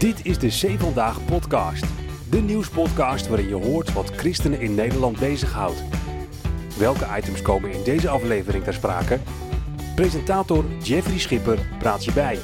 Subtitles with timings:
[0.00, 1.84] Dit is de Vandaag podcast.
[2.30, 5.82] De nieuwspodcast waarin je hoort wat christenen in Nederland bezighoudt.
[6.78, 9.18] Welke items komen in deze aflevering ter sprake?
[9.94, 12.38] Presentator Jeffrey Schipper praat je bij.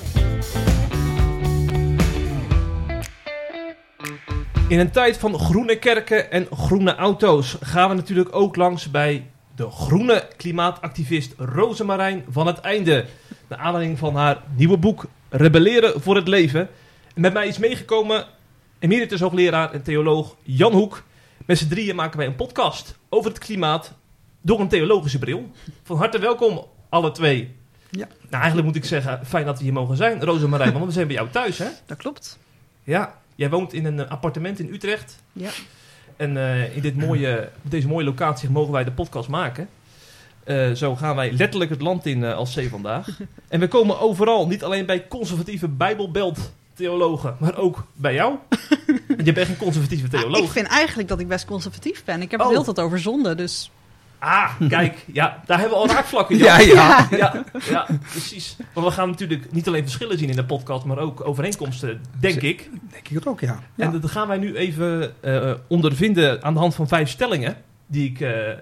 [4.68, 9.26] In een tijd van groene kerken en groene auto's gaan we natuurlijk ook langs bij
[9.54, 13.04] de groene klimaatactivist Rosemarijn van het Einde.
[13.48, 16.68] Naar aanleiding van haar nieuwe boek Rebelleren voor het Leven.
[17.16, 18.26] Met mij is meegekomen
[18.78, 21.02] emeritus hoogleraar en theoloog Jan Hoek.
[21.46, 23.92] Met z'n drieën maken wij een podcast over het klimaat
[24.40, 25.50] door een theologische bril.
[25.82, 27.54] Van harte welkom alle twee.
[27.90, 28.06] Ja.
[28.06, 31.06] Nou, eigenlijk moet ik zeggen, fijn dat we hier mogen zijn, Rosemarijn, want we zijn
[31.06, 31.68] bij jou thuis, hè?
[31.86, 32.38] Dat klopt.
[32.82, 35.22] Ja, jij woont in een appartement in Utrecht.
[35.32, 35.50] Ja.
[36.16, 39.68] En eh, in dit mooie, deze mooie locatie mogen wij de podcast maken.
[40.44, 43.08] Eh, zo gaan wij letterlijk het land in eh, als zee vandaag.
[43.48, 48.34] en we komen overal, niet alleen bij conservatieve bijbelbelt theologen, maar ook bij jou.
[49.08, 50.44] Want je bent geen conservatieve Nou, theoloog.
[50.46, 52.22] ik vind eigenlijk dat ik best conservatief ben.
[52.22, 52.46] Ik heb Oh.
[52.46, 53.70] het heel tijd over zonde, dus...
[54.18, 56.36] Ah, kijk, ja, daar hebben we al raakvlakken.
[56.46, 57.06] Ja, ja.
[57.10, 58.56] ja, ja, precies.
[58.74, 62.40] Maar we gaan natuurlijk niet alleen verschillen zien in de podcast, maar ook overeenkomsten, denk
[62.40, 62.70] ik.
[62.90, 63.58] Denk ik het ook, ja.
[63.76, 68.10] En dat gaan wij nu even eh, ondervinden aan de hand van vijf stellingen die
[68.10, 68.58] ik eh, eh,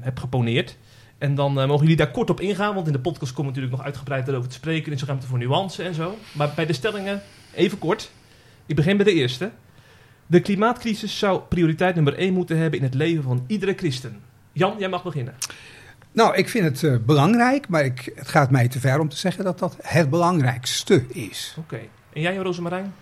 [0.00, 0.76] heb geponeerd.
[1.18, 3.58] En dan eh, mogen jullie daar kort op ingaan, want in de podcast komen we
[3.58, 4.86] natuurlijk nog uitgebreid erover te spreken.
[4.86, 6.18] Er is ruimte voor nuance en zo.
[6.32, 7.22] Maar bij de stellingen
[7.54, 8.10] even kort.
[8.66, 9.50] Ik begin bij de eerste.
[10.26, 14.20] De klimaatcrisis zou prioriteit nummer één moeten hebben in het leven van iedere christen.
[14.52, 15.34] Jan, jij mag beginnen.
[16.12, 19.16] Nou, ik vind het eh, belangrijk, maar ik, het gaat mij te ver om te
[19.16, 21.54] zeggen dat dat het belangrijkste is.
[21.58, 21.80] Oké.
[22.12, 22.94] En jij, Rosemarijn?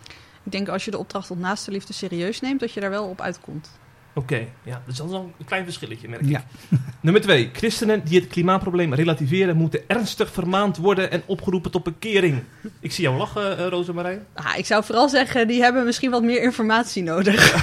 [0.43, 3.09] Ik denk als je de opdracht tot naaste liefde serieus neemt, dat je daar wel
[3.09, 3.71] op uitkomt.
[4.19, 6.29] Oké, ja, dat is al een klein verschilletje, merk ik.
[6.29, 6.45] Ja.
[7.01, 7.51] Nummer twee.
[7.53, 12.43] Christenen die het klimaatprobleem relativeren moeten ernstig vermaand worden en opgeroepen tot bekering.
[12.81, 14.25] Ik zie jou lachen, uh, Rosemarijn.
[14.35, 17.35] Ah, ik zou vooral zeggen, die hebben misschien wat meer informatie nodig.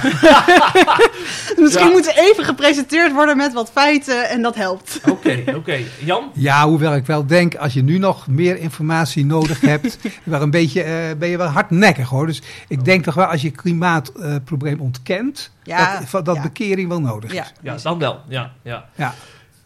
[1.56, 1.92] misschien Ja.
[1.92, 5.00] moeten even gepresenteerd worden met wat feiten en dat helpt.
[5.10, 5.78] Oké, oké.
[6.04, 6.30] Jan?
[6.34, 10.50] Ja, hoewel ik wel denk, als je nu nog meer informatie nodig hebt, wel een
[10.50, 12.26] beetje, eh, ben je wel hardnekkig hoor.
[12.26, 16.42] Dus ik denk toch wel, als je het klimaatprobleem ontkent, Ja, dat, dat ja.
[16.42, 17.52] bekering wel nodig is.
[17.62, 18.20] Ja, dan wel.
[18.28, 18.88] Ja, ja.
[18.94, 19.14] Ja.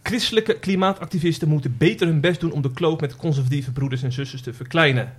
[0.02, 4.42] Christelijke klimaatactivisten moeten beter hun best doen om de kloof met conservatieve broeders en zusters
[4.42, 5.12] te verkleinen.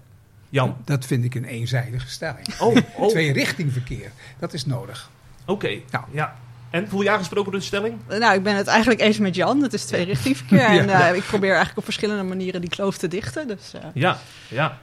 [0.50, 0.76] Jan?
[0.86, 2.48] Dat vind ik een eenzijdige stelling.
[2.60, 3.08] Oh, oh.
[3.14, 5.10] Twee richting verkeer, dat is nodig.
[5.46, 6.04] Oké, Nou.
[6.12, 6.36] ja.
[6.70, 7.96] En voel je aangesproken door de stelling?
[8.08, 9.62] Nou, ik ben het eigenlijk eens met Jan.
[9.62, 10.60] Het is twee richting verkeer.
[10.80, 11.10] En Ja.
[11.10, 13.48] eh, ik probeer eigenlijk op verschillende manieren die kloof te dichten.
[13.48, 14.78] Dus, eh, Ja, ja.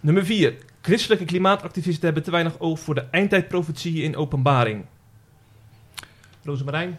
[0.00, 0.54] Nummer vier.
[0.82, 4.84] Christelijke klimaatactivisten hebben te weinig oog voor de eindtijdprofetieën in openbaring.
[6.44, 6.98] Rosemarijn?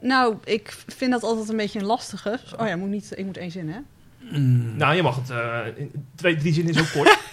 [0.00, 2.38] Nou, ik vind dat altijd een beetje een lastige.
[2.58, 3.78] Oh ja, moet niet, ik moet één zin, hè?
[4.76, 5.30] Nou, je mag het.
[5.30, 5.58] eh,
[6.14, 7.18] twee, drie zinnen is ook kort.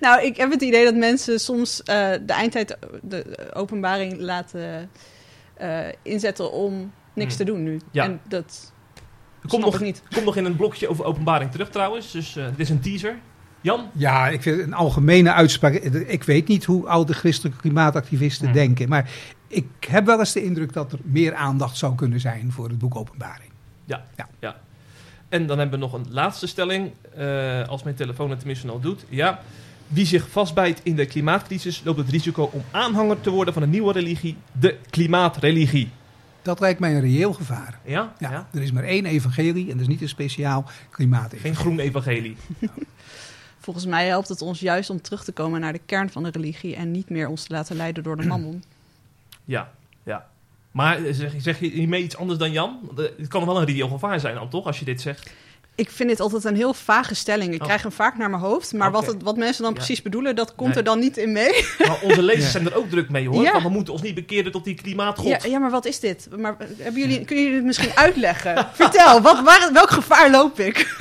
[0.00, 4.90] Nou, ik heb het idee dat mensen soms eh, de eindtijd, de openbaring laten
[5.54, 7.46] eh, inzetten om niks Hmm.
[7.46, 7.80] te doen nu.
[7.90, 8.04] Ja.
[8.04, 8.72] En dat
[9.48, 10.02] Komt nog, ik niet.
[10.14, 12.10] komt nog in een blokje over openbaring terug trouwens.
[12.12, 13.18] Dus eh, dit is een teaser.
[13.60, 13.90] Jan?
[13.94, 15.74] Ja, ik vind het een algemene uitspraak.
[16.06, 18.54] Ik weet niet hoe oude christelijke klimaatactivisten Hmm.
[18.54, 18.88] denken.
[18.88, 19.10] Maar
[19.52, 22.78] ik heb wel eens de indruk dat er meer aandacht zou kunnen zijn voor het
[22.78, 23.50] boek Openbaring.
[25.28, 26.90] En dan hebben we nog een laatste stelling.
[27.14, 29.04] eh, als mijn telefoon het tenminste al doet.
[29.08, 29.40] Ja.
[29.88, 33.70] Wie zich vastbijt in de klimaatcrisis loopt het risico om aanhanger te worden van een
[33.70, 35.90] nieuwe religie, de klimaatreligie.
[36.42, 37.78] Dat lijkt mij een reëel gevaar.
[37.84, 38.12] Ja?
[38.18, 38.48] Ja, ja?
[38.52, 41.56] Er is maar één evangelie en dat is niet een speciaal Geen klimaatevangelie.
[41.56, 42.36] groen evangelie.
[43.58, 46.30] Volgens mij helpt het ons juist om terug te komen naar de kern van de
[46.30, 48.62] religie en niet meer ons te laten leiden door de mammon.
[49.50, 49.70] Ja,
[50.04, 50.26] ja.
[50.70, 52.78] Maar eh, zeg, zeg je hiermee iets anders dan Jan?
[52.96, 55.30] Eh, Het kan wel een reëel gevaar zijn dan toch, als je dit zegt?
[55.74, 57.52] Ik vind dit altijd een heel vage stelling.
[57.54, 57.66] Ik Oh.
[57.66, 59.76] krijg hem vaak naar mijn hoofd, maar wat, het, wat mensen dan Ja.
[59.76, 60.78] precies bedoelen, dat komt Nee.
[60.78, 61.64] er dan niet in mee.
[61.88, 62.50] Maar onze lezers Ja.
[62.50, 63.42] zijn er ook druk mee hoor.
[63.42, 63.52] Ja.
[63.52, 65.26] Want we moeten ons niet bekeren tot die klimaatgod.
[65.42, 66.28] Ja, ja, maar wat is dit?
[66.36, 68.66] Maar, eh, hebben jullie, kunnen jullie het misschien uitleggen?
[68.72, 70.96] Vertel, wat, waar, welk gevaar loop ik?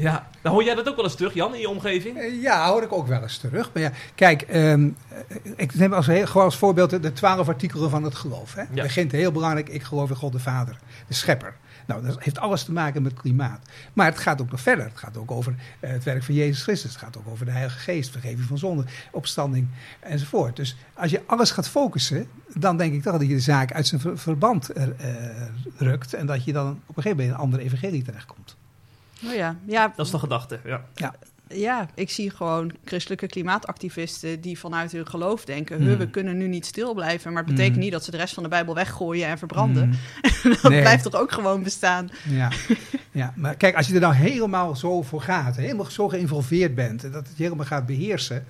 [0.00, 0.28] Ja.
[0.42, 2.18] Dan hoor jij dat ook wel eens terug, Jan, in je omgeving?
[2.18, 3.70] Eh, Ja, hoor ik ook wel eens terug.
[3.72, 4.88] Maar ja, kijk, ehm,
[5.28, 8.54] eh, ik neem als, heel, gewoon als voorbeeld de- twaalf artikelen van het geloof.
[8.54, 8.62] Hè.
[8.72, 8.82] Ja.
[8.82, 10.78] begint heel belangrijk, ik geloof in God de Vader,
[11.08, 11.54] de schepper.
[11.86, 13.60] Nou, dat heeft alles te maken met klimaat.
[13.92, 14.84] Maar het gaat ook nog verder.
[14.84, 16.90] Het gaat ook over eh, het werk van Jezus Christus.
[16.92, 19.68] Het gaat ook over de Heilige Geest, vergeving van zonde, opstanding
[20.00, 20.56] enzovoort.
[20.56, 23.86] Dus als je alles gaat focussen, dan denk ik toch dat je de zaak uit
[23.86, 24.70] zijn ver- verband
[25.76, 26.14] rukt.
[26.14, 28.56] En dat je dan op een gegeven moment in een andere evangelie terechtkomt.
[29.26, 30.84] Oh ja, ja Dat is de gedachte, ja.
[31.48, 35.98] ja, ik zie gewoon christelijke klimaatactivisten die vanuit hun geloof denken: "Huh, Mm.
[35.98, 37.32] we kunnen nu niet stil blijven.
[37.32, 37.82] Maar het betekent Mm.
[37.82, 39.88] niet dat ze de rest van de Bijbel weggooien en verbranden.
[39.88, 39.96] Mm,
[40.62, 40.80] dat Nee.
[40.80, 42.10] blijft toch ook gewoon bestaan.
[42.28, 42.50] ja.
[43.12, 47.04] ja, maar kijk, als je er nou helemaal zo voor gaat, helemaal zo geïnvolveerd bent,
[47.04, 48.44] en dat het je helemaal gaat beheersen,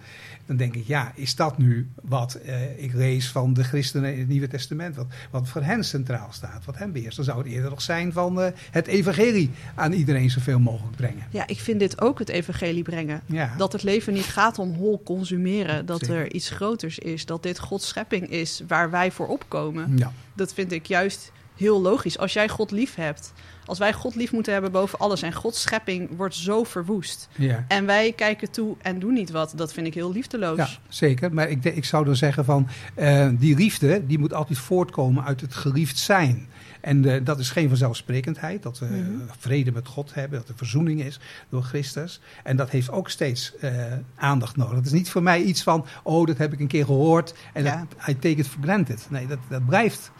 [0.50, 4.18] dan denk ik, ja, is dat nu wat eh, ik lees van de christenen in
[4.18, 7.16] het Nieuwe Testament, wat, wat voor hen centraal staat, wat hen beheerst?
[7.16, 11.26] Dan zou het eerder nog zijn van eh, het evangelie aan iedereen zoveel mogelijk brengen.
[11.30, 13.20] Ja, ik vind dit ook het evangelie brengen.
[13.26, 15.86] Ja, Dat het leven niet gaat om hol consumeren.
[15.86, 16.16] Dat Zeker.
[16.16, 17.26] er iets groters is.
[17.26, 19.96] Dat dit Gods schepping is waar wij voor opkomen.
[19.98, 20.12] ja.
[20.34, 22.18] Dat vind ik juist heel logisch.
[22.18, 23.32] Als jij God lief hebt.
[23.70, 25.22] Als wij God lief moeten hebben boven alles.
[25.22, 27.28] En Gods schepping wordt zo verwoest.
[27.36, 27.64] ja.
[27.68, 29.52] En wij kijken toe en doen niet wat.
[29.56, 30.56] Dat vind ik heel liefdeloos.
[30.56, 31.34] Ja, zeker.
[31.34, 35.40] Maar ik, ik zou dan zeggen van eh, die liefde, die moet altijd voortkomen uit
[35.40, 36.48] het geliefd zijn.
[36.80, 39.10] En eh, dat is geen vanzelfsprekendheid, dat we Mhm.
[39.38, 41.20] vrede met God hebben, dat er verzoening is
[41.50, 42.20] door Christus.
[42.44, 43.72] En dat heeft ook steeds eh,
[44.16, 44.74] aandacht nodig.
[44.76, 47.64] Het is niet voor mij iets van, oh, dat heb ik een keer gehoord en
[47.64, 47.86] Ja.
[47.96, 49.06] dat, I take it for granted.
[49.10, 50.10] Nee, dat, dat blijft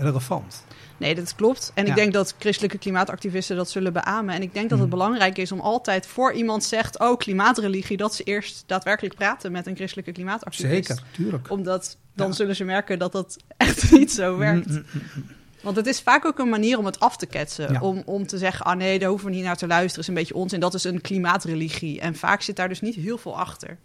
[0.00, 0.64] relevant.
[1.02, 1.70] Nee, dat klopt.
[1.74, 1.90] En Ja.
[1.90, 4.34] ik denk dat christelijke klimaatactivisten dat zullen beamen.
[4.34, 4.96] En ik denk dat het Mhm.
[4.98, 6.98] belangrijk is om altijd voor iemand zegt...
[6.98, 10.86] oh, klimaatreligie, dat ze eerst daadwerkelijk praten met een christelijke klimaatactivist.
[10.86, 11.50] Zeker, tuurlijk.
[11.50, 12.32] Omdat dan Ja.
[12.34, 14.66] zullen ze merken dat dat echt niet zo werkt.
[14.68, 15.24] Mm, mm, mm, mm.
[15.62, 17.72] Want het is vaak ook een manier om het af te ketsen.
[17.72, 17.80] Ja.
[17.80, 20.00] Om, om te zeggen, ah nee, daar hoeven we niet naar te luisteren.
[20.00, 20.60] is een beetje onzin.
[20.60, 22.00] Dat is een klimaatreligie.
[22.00, 23.78] En vaak zit daar dus niet heel veel achter.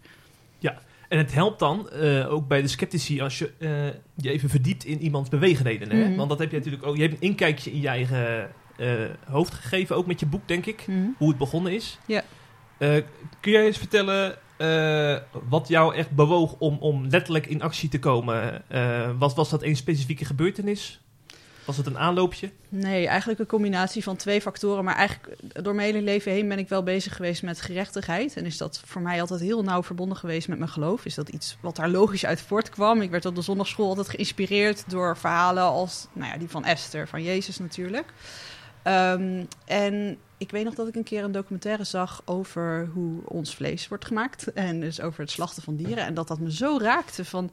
[1.08, 4.84] En het helpt dan, eh, ook bij de sceptici, als je eh, je even verdiept
[4.84, 5.96] in iemands beweegredenen.
[5.96, 6.08] hè?
[6.08, 6.16] Mhm.
[6.16, 6.96] Want dat heb je natuurlijk ook.
[6.96, 8.92] Je hebt een inkijkje in je eigen eh,
[9.28, 10.86] hoofd gegeven, ook met je boek, denk ik.
[11.18, 11.98] Hoe het begonnen is.
[12.06, 12.22] Ja.
[13.40, 14.36] Kun jij eens vertellen
[15.48, 18.62] wat jou echt bewoog om, om letterlijk in actie te komen?
[19.18, 21.00] Was, was dat een specifieke gebeurtenis?
[21.68, 22.50] Was het een aanloopje?
[22.68, 24.84] Nee, eigenlijk een combinatie van twee factoren.
[24.84, 28.36] Maar eigenlijk door mijn hele leven heen ben ik wel bezig geweest met gerechtigheid.
[28.36, 31.04] En is dat voor mij altijd heel nauw verbonden geweest met mijn geloof.
[31.04, 33.00] Is dat iets wat daar logisch uit voortkwam.
[33.00, 37.08] Ik werd op de zondagschool altijd geïnspireerd door verhalen als nou ja, die van Esther,
[37.08, 38.12] van Jezus natuurlijk.
[38.82, 43.54] Ehm, en ik weet nog dat ik een keer een documentaire zag over hoe ons
[43.54, 44.52] vlees wordt gemaakt.
[44.52, 46.04] En dus over het slachten van dieren.
[46.04, 47.50] En dat dat me zo raakte van...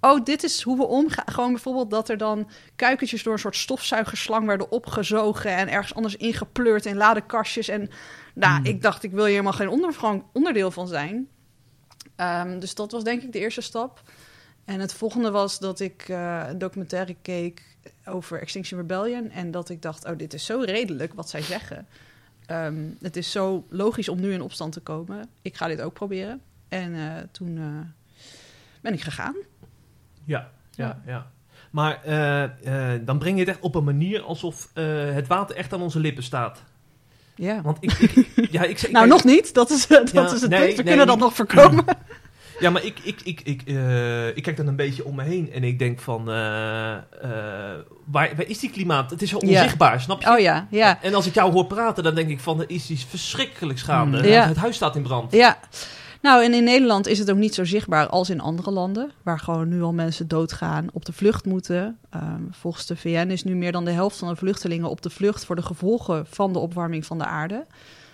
[0.00, 1.24] Oh, dit is hoe we omgaan.
[1.26, 6.16] Gewoon bijvoorbeeld dat er dan kuikentjes door een soort stofzuigerslang werden opgezogen en ergens anders
[6.16, 7.68] ingepleurd in ladekastjes.
[7.68, 7.90] En
[8.34, 8.64] nou, Hmm.
[8.64, 9.94] ik dacht, ik wil hier helemaal geen onder,
[10.32, 11.28] onderdeel van zijn.
[12.16, 14.02] Ehm, dus dat was denk ik de eerste stap.
[14.64, 17.62] En het volgende was dat ik eh, een documentaire keek
[18.04, 19.30] over Extinction Rebellion.
[19.30, 21.86] En dat ik dacht, oh, dit is zo redelijk wat zij zeggen.
[22.46, 25.28] Ehm, het is zo logisch om nu in opstand te komen.
[25.42, 26.40] Ik ga dit ook proberen.
[26.68, 27.88] En eh, toen eh,
[28.80, 29.34] ben ik gegaan.
[30.24, 31.26] Ja, ja, ja.
[31.70, 35.56] Maar eh, eh, dan breng je het echt op een manier alsof eh, het water
[35.56, 36.62] echt aan onze lippen staat.
[37.34, 37.62] Ja.
[37.62, 39.54] Want ik, ik, ja, ik, ik nou, nog niet.
[39.54, 40.76] Dat is, dat Ja, is het nee, punt.
[40.76, 41.84] We nee, kunnen dat nog voorkomen.
[42.60, 43.62] Ja, maar ik, ik, ik, ik,
[44.34, 47.06] ik kijk dan een beetje om me heen en ik denk van, waar,
[48.06, 49.10] waar is die klimaat?
[49.10, 49.46] Het is zo Ja.
[49.48, 50.30] onzichtbaar, snap je?
[50.30, 51.02] Oh ja, ja.
[51.02, 54.18] En als ik jou hoor praten, dan denk ik van, er is iets verschrikkelijks gaande.
[54.18, 54.24] Mm.
[54.24, 54.46] Ja.
[54.46, 55.32] Het huis staat in brand.
[55.32, 55.58] Ja.
[56.20, 59.38] Nou, en in Nederland is het ook niet zo zichtbaar als in andere landen, waar
[59.38, 61.98] gewoon nu al mensen doodgaan, op de vlucht moeten.
[62.10, 65.10] Ehm, volgens de VN is nu meer dan de helft van de vluchtelingen op de
[65.10, 67.66] vlucht voor de gevolgen van de opwarming van de aarde.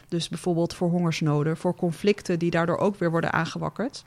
[0.09, 4.05] Dus bijvoorbeeld voor hongersnoden, voor conflicten die daardoor ook weer worden aangewakkerd.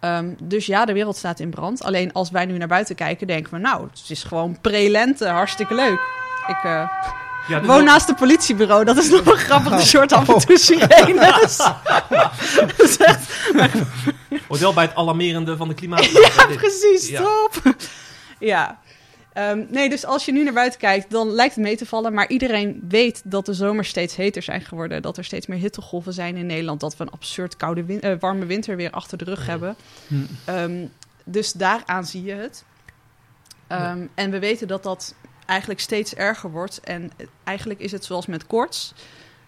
[0.00, 1.82] Ehm, dus ja, de wereld staat in brand.
[1.82, 5.74] Alleen als wij nu naar buiten kijken, denken we, nou, het is gewoon pre-lente, hartstikke
[5.74, 6.00] leuk.
[6.46, 6.90] Ik eh,
[7.50, 11.56] Ja, woon naast een politiebureau, dat is nog een grappige soort af en toe sirenes.
[12.76, 13.52] Dat is echt
[14.74, 16.04] bij het alarmerende van de klimaat.
[16.04, 17.20] ja, precies, Ja.
[17.22, 17.74] top.
[18.38, 18.78] Ja.
[19.32, 22.12] Ehm, nee, dus als je nu naar buiten kijkt, dan lijkt het mee te vallen.
[22.14, 25.02] Maar iedereen weet dat de zomers steeds heter zijn geworden.
[25.02, 26.80] Dat er steeds meer hittegolven zijn in Nederland.
[26.80, 29.76] Dat we een absurd koude win- eh, warme winter weer achter de rug hebben.
[30.06, 30.26] Mm.
[30.44, 30.84] Ehm,
[31.24, 32.64] dus daaraan zie je het.
[33.66, 35.14] Ehm, En we weten dat dat
[35.50, 36.80] eigenlijk steeds erger wordt.
[36.80, 37.10] En
[37.44, 38.94] eigenlijk is het zoals met koorts.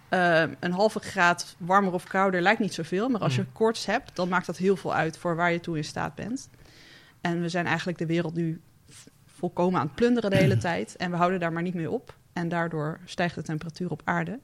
[0.09, 3.09] Ehm, een halve graad warmer of kouder lijkt niet zoveel.
[3.09, 3.53] Maar als je Mm.
[3.53, 6.49] koorts hebt, dan maakt dat heel veel uit voor waar je toe in staat bent.
[7.21, 8.61] En we zijn eigenlijk de wereld nu
[9.27, 10.97] volkomen aan het plunderen de hele tijd.
[10.97, 12.15] En we houden daar maar niet mee op.
[12.33, 14.39] En daardoor stijgt de temperatuur op aarde.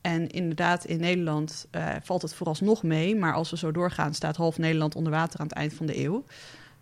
[0.00, 3.16] En inderdaad, in Nederland eh, valt het vooralsnog mee.
[3.16, 5.98] Maar als we zo doorgaan, staat half Nederland onder water aan het eind van de
[6.04, 6.24] eeuw.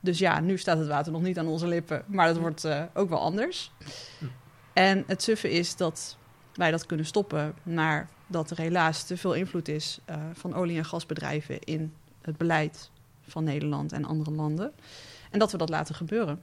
[0.00, 2.02] Dus ja, nu staat het water nog niet aan onze lippen.
[2.06, 3.72] Maar dat wordt eh, ook wel anders.
[4.72, 6.16] En het suffe is dat
[6.54, 7.54] wij dat kunnen stoppen.
[7.62, 11.92] Maar dat er helaas te veel invloed is eh, van olie- en gasbedrijven in
[12.22, 12.90] het beleid
[13.28, 14.72] van Nederland en andere landen.
[15.30, 16.40] En dat we dat laten gebeuren.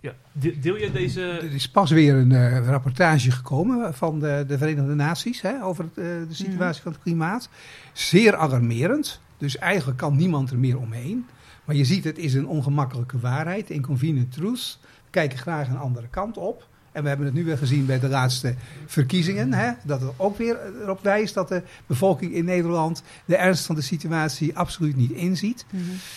[0.00, 0.14] Ja.
[0.32, 1.22] De- Deel je deze...
[1.22, 5.84] Er is pas weer een eh, rapportage gekomen van de, de Verenigde Naties hè, over
[5.84, 7.48] het, eh, de situatie van het klimaat.
[7.92, 9.20] Zeer alarmerend.
[9.38, 11.26] Dus eigenlijk kan niemand er meer omheen.
[11.64, 14.78] Maar je ziet, het is een ongemakkelijke waarheid, inconvenient truth.
[14.82, 16.70] We kijken graag een andere kant op.
[16.92, 18.54] En we hebben het nu weer gezien bij de laatste
[18.86, 19.52] verkiezingen.
[19.52, 23.74] Hè, dat het ook weer erop wijst dat de bevolking in Nederland de ernst van
[23.74, 25.64] de situatie absoluut niet inziet.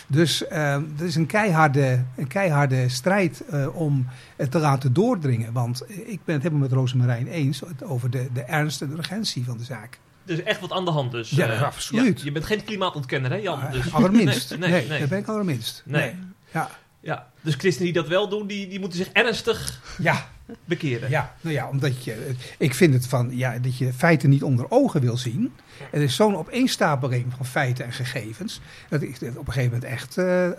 [0.07, 5.53] Dus eh, er is een keiharde, een keiharde strijd eh, om het te laten doordringen.
[5.53, 9.43] Want ik ben het helemaal met Rosemarijn eens over de, de ernst en de urgentie
[9.45, 9.99] van de zaak.
[10.25, 11.29] Er is echt wat aan de hand dus.
[11.29, 12.17] Ja, eh, absoluut.
[12.20, 13.60] ja, je bent geen klimaatontkenner, hè Jan?
[13.72, 14.50] Dus, allerminst.
[14.58, 15.82] Nee, Nee, nee, dat ben ik allerminst.
[15.86, 16.15] Nee.
[16.53, 16.70] Ja.
[17.00, 20.27] Ja, dus christenen die dat wel doen, die, die moeten zich ernstig Ja,
[20.65, 21.10] bekeren.
[21.10, 24.65] ja, nou ja, omdat je, ik vind het van, ja, dat je feiten niet onder
[24.72, 25.53] ogen wil zien.
[25.91, 30.17] Er is zo'n opeenstapeling van feiten en gegevens, dat het op een gegeven moment echt
[30.17, 30.50] eh,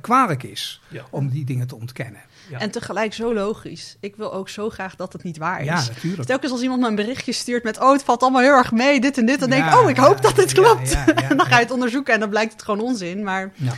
[0.00, 1.04] kwalijk is Ja.
[1.10, 2.20] om die dingen te ontkennen.
[2.50, 2.58] Ja.
[2.58, 3.96] En tegelijk zo logisch.
[4.00, 5.66] Ik wil ook zo graag dat het niet waar is.
[5.66, 6.28] Ja, natuurlijk.
[6.28, 7.80] Telkens als iemand me een berichtje stuurt met...
[7.80, 9.40] oh, het valt allemaal heel erg mee, dit en dit...
[9.40, 10.92] dan denk ik, Ja, oh, ik hoop ja, dat dit ja, klopt.
[10.92, 11.56] ja, ja, en dan ga ja.
[11.56, 13.22] je het onderzoeken en dan blijkt het gewoon onzin.
[13.22, 13.72] Maar Ja.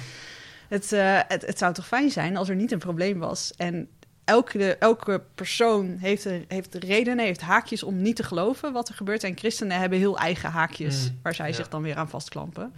[0.68, 3.52] het, eh, het, het zou toch fijn zijn als er niet een probleem was.
[3.56, 3.88] En
[4.24, 9.24] elke, elke persoon heeft, heeft redenen, heeft haakjes om niet te geloven wat er gebeurt.
[9.24, 11.10] En christenen hebben heel eigen haakjes...
[11.10, 11.54] Mm, waar zij ja.
[11.54, 12.72] zich dan weer aan vastklampen.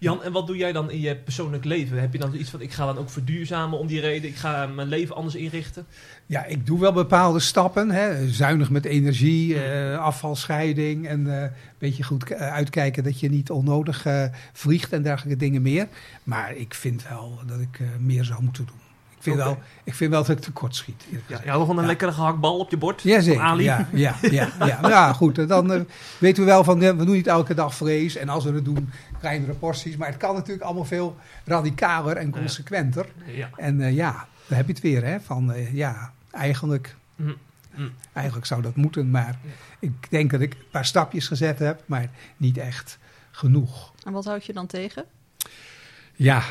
[0.00, 2.00] Jan, en wat doe jij dan in je persoonlijk leven?
[2.00, 4.66] Heb je dan iets van, ik ga dan ook verduurzamen om die reden, ik ga
[4.66, 5.86] mijn leven anders inrichten?
[6.26, 7.90] Ja, ik doe wel bepaalde stappen.
[7.90, 8.28] Hè.
[8.28, 11.08] Zuinig met energie, eh, afvalscheiding.
[11.08, 15.38] En eh, een beetje goed eh, uitkijken dat je niet onnodig eh, vliegt en dergelijke
[15.38, 15.88] dingen meer.
[16.24, 18.89] Maar ik vind wel dat ik meer zou moeten doen.
[19.20, 21.04] Ik vind, wel, ik vind wel dat ik tekort schiet.
[21.26, 21.86] Ja, had gewoon een Ja.
[21.88, 23.64] lekkere gehaktbal op je bord Jazeker, van Ali.
[23.64, 24.78] ja, ja, ja, ja.
[24.88, 25.38] ja, goed.
[25.38, 25.80] en Dan eh,
[26.18, 28.16] weten we wel van, eh, we doen niet elke dag vlees.
[28.16, 29.96] En als we het doen, kleinere porties.
[29.96, 33.06] Maar het kan natuurlijk allemaal veel radicaler en consequenter.
[33.26, 33.50] Ja.
[33.56, 34.12] En eh, ja,
[34.46, 35.20] daar heb je het weer, hè.
[35.20, 36.96] Van, eh, ja, eigenlijk...
[37.16, 37.36] Mm.
[37.74, 37.92] Mm.
[38.12, 39.38] Eigenlijk zou dat moeten, maar
[39.78, 42.98] ik denk dat ik een paar stapjes gezet heb, maar niet echt
[43.30, 43.92] genoeg.
[44.04, 45.04] En wat houd je dan tegen?
[46.14, 46.42] Ja,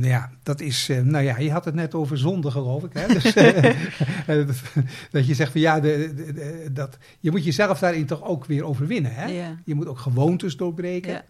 [0.00, 2.90] ja, dat is, eh, nou ja, je had het net over zonde, geloof ik.
[2.92, 3.06] Hè?
[3.06, 3.74] Dus, eh,
[5.10, 8.44] dat je zegt van ja, de, de- de- dat, je moet jezelf daarin toch ook
[8.44, 9.14] weer overwinnen.
[9.14, 9.24] Hè?
[9.26, 9.56] Ja.
[9.64, 11.12] Je moet ook gewoontes doorbreken.
[11.12, 11.24] Ja.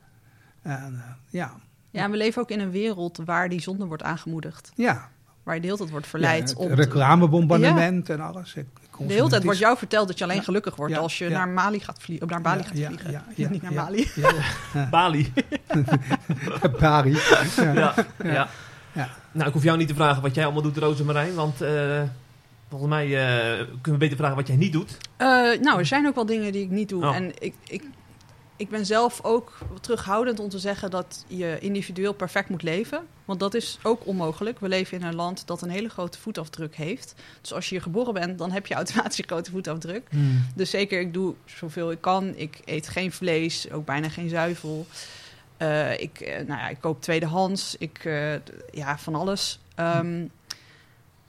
[0.63, 1.55] En, eh, ja,
[1.91, 4.73] Ja, en we leven ook in een wereld waar die zonde wordt aangemoedigd.
[4.75, 5.11] ja.
[5.43, 8.57] Waar je de hele tijd wordt verleid Ja, het reclamebombardement en alles.
[9.07, 10.43] De hele tijd wordt jou verteld dat je alleen Ja.
[10.43, 10.99] gelukkig wordt Ja.
[11.01, 11.31] als je Ja.
[11.31, 12.27] naar Mali gaat vliegen.
[12.27, 13.11] Of naar Bali Ja, gaat vliegen.
[13.11, 13.83] ja, ja, Niet naar ja.
[13.83, 14.11] Mali.
[14.15, 14.33] Ja,
[14.91, 15.33] Bali.
[16.81, 17.05] ja.
[17.57, 17.73] Ja.
[17.73, 17.95] Ja.
[18.25, 18.49] Ja.
[18.93, 19.09] Ja.
[19.33, 21.35] Nou, ik hoef jou niet te vragen wat jij allemaal doet, Rosemarijn.
[21.35, 22.03] Want eh,
[22.69, 24.97] volgens mij eh, kunnen we beter vragen wat jij niet doet.
[25.17, 25.27] Eh,
[25.61, 27.05] nou, er zijn ook wel dingen die ik niet doe.
[27.07, 27.17] Oh.
[27.17, 27.83] En ik, ik,
[28.57, 33.07] ik ben zelf ook terughoudend om te zeggen dat je individueel perfect moet leven.
[33.25, 34.61] Want dat is ook onmogelijk.
[34.61, 37.15] We leven in een land dat een hele grote voetafdruk heeft.
[37.41, 40.09] Dus als je hier geboren bent, dan heb je automatisch een grote voetafdruk.
[40.11, 40.47] Hmm.
[40.55, 42.37] Dus zeker, ik doe zoveel ik kan.
[42.37, 44.87] Ik eet geen vlees, ook bijna geen zuivel.
[45.57, 47.77] Eh, ik, eh, nou ja, ik koop tweedehands.
[47.79, 48.35] Ik, eh,
[48.73, 49.61] ja, van alles.
[49.75, 50.27] Ehm,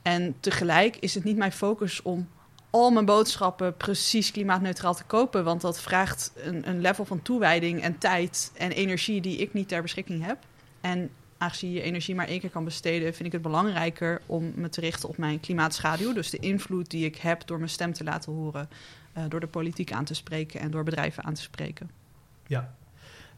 [0.02, 2.28] en tegelijk is het niet mijn focus om
[2.74, 5.44] al mijn boodschappen precies klimaatneutraal te kopen.
[5.44, 9.68] Want dat vraagt een, een level van toewijding en tijd en energie die ik niet
[9.68, 10.38] ter beschikking heb.
[10.80, 14.68] En aangezien je energie maar één keer kan besteden, vind ik het belangrijker om me
[14.68, 16.12] te richten op mijn klimaatschaduw.
[16.12, 18.68] Dus de invloed die ik heb door mijn stem te laten horen,
[19.12, 21.90] eh, door de politiek aan te spreken en door bedrijven aan te spreken.
[22.46, 22.74] Ja.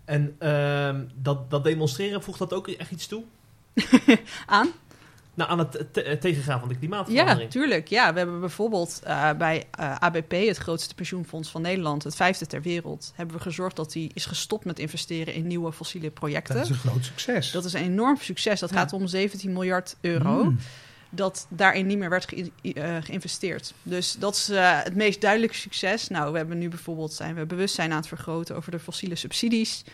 [0.04, 3.24] En ehm, dat, dat demonstreren, voegt dat ook echt iets toe?
[4.46, 4.68] Aan?
[5.36, 7.50] Nou, aan het te- tegengaan van de Ja, klimaatverandering.
[7.50, 7.88] tuurlijk.
[7.88, 12.46] Ja, we hebben bijvoorbeeld eh, bij eh, ABP, het grootste pensioenfonds van Nederland, het vijfde
[12.46, 16.54] ter wereld, hebben we gezorgd dat die is gestopt met investeren in nieuwe fossiele projecten.
[16.54, 17.50] Dat is een groot succes.
[17.50, 18.60] Dat is een enorm succes.
[18.60, 18.76] Dat Ja.
[18.76, 20.42] gaat om 17 miljard euro.
[20.42, 20.58] Hmm.
[21.10, 23.74] Dat daarin niet meer werd ge- eh, geïnvesteerd.
[23.82, 26.08] Dus dat is eh, het meest duidelijke succes.
[26.08, 29.84] Nou, we hebben nu bijvoorbeeld zijn we bewustzijn aan het vergroten over de fossiele subsidies.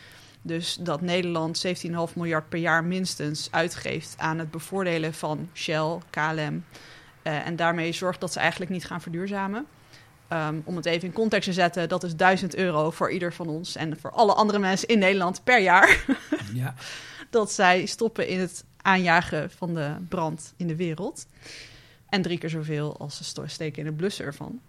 [0.42, 6.64] Dus dat Nederland 17,5 miljard per jaar minstens uitgeeft aan het bevoordelen van Shell, KLM.
[7.22, 9.66] eh, en daarmee zorgt dat ze eigenlijk niet gaan verduurzamen.
[10.28, 13.48] Ehm, om het even in context te zetten, dat is 1000 euro voor ieder van
[13.48, 16.04] ons en voor alle andere mensen in Nederland per jaar
[16.52, 16.74] Ja.
[17.30, 21.26] dat zij stoppen in het aanjagen van de brand in de wereld.
[22.08, 24.60] En drie keer zoveel als ze steken in de blussen ervan.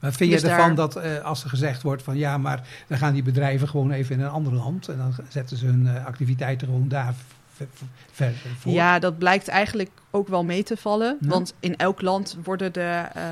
[0.00, 2.66] Maar vind Dus je ervan daar- dat eh, als er gezegd wordt van ja, maar
[2.86, 5.86] dan gaan die bedrijven gewoon even in een ander land en dan zetten ze hun
[5.86, 7.14] eh, activiteiten gewoon daar
[7.54, 7.66] ver,
[8.12, 8.72] ver, ver voor?
[8.72, 11.16] Ja, dat blijkt eigenlijk ook wel mee te vallen.
[11.20, 11.28] Ja.
[11.28, 13.22] Want in elk land worden de, eh,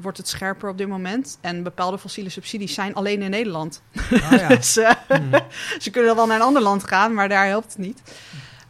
[0.00, 1.38] wordt het scherper op dit moment.
[1.40, 3.82] En bepaalde fossiele subsidies zijn alleen in Nederland.
[4.10, 4.48] Ah, ja.
[4.56, 4.74] Dus
[5.08, 5.30] Hmm.
[5.78, 8.02] ze kunnen wel naar een ander land gaan, maar daar helpt het niet.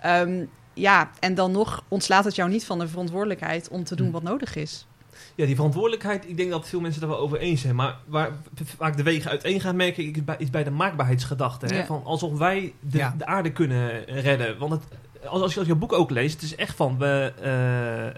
[0.00, 4.06] Ehm, ja, en dan nog ontslaat het jou niet van de verantwoordelijkheid om te doen
[4.06, 4.12] Hm.
[4.12, 4.86] wat nodig is.
[5.34, 7.74] Ja, die verantwoordelijkheid, ik denk dat veel mensen het er wel over eens zijn.
[7.74, 8.30] Maar waar
[8.76, 11.66] vaak de wegen uiteen gaan, merk ik, is bij, is bij de maakbaarheidsgedachte.
[11.66, 11.76] Hè?
[11.76, 11.86] Ja.
[11.86, 13.14] Van alsof wij de, Ja.
[13.18, 14.58] de aarde kunnen redden.
[14.58, 14.82] Want het,
[15.26, 18.14] als, als je als je boek ook leest, het is echt van, we, eh, eh,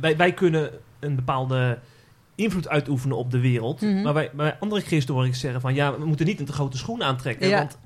[0.00, 0.70] wij, wij kunnen
[1.00, 1.78] een bepaalde
[2.34, 3.80] invloed uitoefenen op de wereld.
[3.80, 4.02] Mhm.
[4.02, 6.52] Maar bij, bij andere christen hoor ik zeggen van, ja, we moeten niet een te
[6.52, 7.48] grote schoen aantrekken.
[7.48, 7.58] Ja.
[7.58, 7.78] Want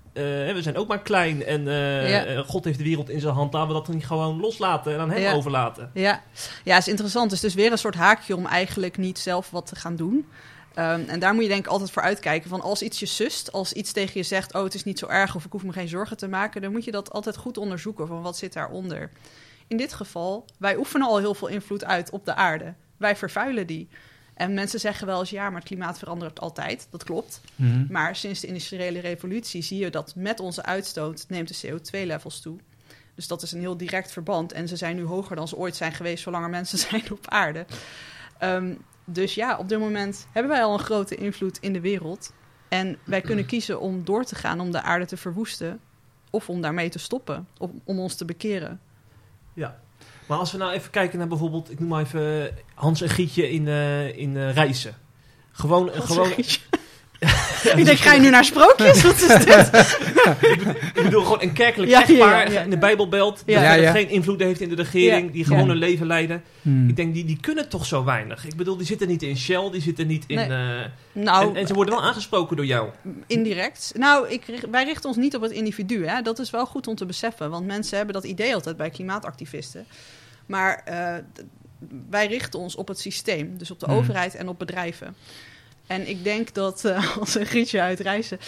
[0.55, 2.25] we zijn ook maar klein en eh, Ja.
[2.25, 3.53] eh, God heeft de wereld in zijn hand.
[3.53, 5.33] Laten we dat niet gewoon loslaten en aan hem Ja.
[5.33, 5.91] overlaten.
[5.95, 6.23] Ja,
[6.65, 7.31] ja is interessant.
[7.31, 10.27] Dus, dus weer een soort haakje om eigenlijk niet zelf wat te gaan doen.
[10.75, 12.49] Ehm, en daar moet je denk ik altijd voor uitkijken.
[12.51, 14.55] Van als iets je sust, als iets tegen je zegt...
[14.55, 16.63] oh, het is niet zo erg of ik hoef me geen zorgen te maken...
[16.63, 19.11] dan moet je dat altijd goed onderzoeken van wat zit daaronder.
[19.67, 22.75] In dit geval, wij oefenen al heel veel invloed uit op de aarde.
[22.97, 23.89] Wij vervuilen die.
[24.39, 26.87] En mensen zeggen wel eens, ja, maar het klimaat verandert altijd.
[26.91, 27.41] Dat klopt.
[27.55, 27.87] Mhm.
[27.93, 32.59] Maar sinds de industriële revolutie zie je dat met onze uitstoot neemt de CO2-levels toe.
[33.15, 34.53] Dus dat is een heel direct verband.
[34.53, 37.29] En ze zijn nu hoger dan ze ooit zijn geweest, zolang er mensen zijn op
[37.29, 37.67] aarde.
[38.39, 42.33] Ehm, dus ja, op dit moment hebben wij al een grote invloed in de wereld.
[42.69, 45.81] En wij kunnen kiezen om door te gaan om de aarde te verwoesten.
[46.31, 48.81] Of om daarmee te stoppen, om, om ons te bekeren.
[49.55, 49.81] Ja.
[50.29, 53.51] Maar als we nou even kijken naar bijvoorbeeld, ik noem maar even Hans en Gietje
[53.51, 54.95] in, eh in eh Rijssen.
[55.53, 56.33] Gewoon, gewoon.
[57.77, 59.03] ik denk, ga je nu naar sprookjes?
[59.03, 59.71] Wat is dit?
[60.95, 62.61] Ik bedoel gewoon een kerkelijk Ja, ja, echtpaar ja, ja.
[62.61, 63.43] in de Bijbelbelt.
[63.47, 63.77] Ja.
[63.77, 65.27] Dat geen invloed heeft in de regering.
[65.27, 65.33] Ja.
[65.33, 65.67] Die gewoon Ja.
[65.69, 66.43] hun leven leiden.
[66.63, 66.89] Mhm.
[66.89, 68.47] Ik denk, die, die kunnen toch zo weinig.
[68.47, 69.71] Ik bedoel, die zitten niet in Shell.
[69.71, 70.37] Die zitten niet in...
[70.37, 70.47] Nee.
[70.49, 72.89] eh, Nou, en, en ze worden wel aangesproken door jou.
[73.27, 73.93] Indirect.
[73.97, 76.07] Nou, ik, wij richten ons niet op het individu.
[76.07, 76.23] Hè?
[76.23, 77.51] Dat is wel goed om te beseffen.
[77.51, 79.87] Want mensen hebben dat idee altijd bij klimaatactivisten.
[80.47, 81.15] Maar eh,
[82.11, 83.59] wij richten ons op het systeem.
[83.59, 83.95] Dus op de Hmm.
[83.97, 85.17] overheid en op bedrijven.
[85.89, 88.39] En ik denk dat eh als een Grietje uit Reizen...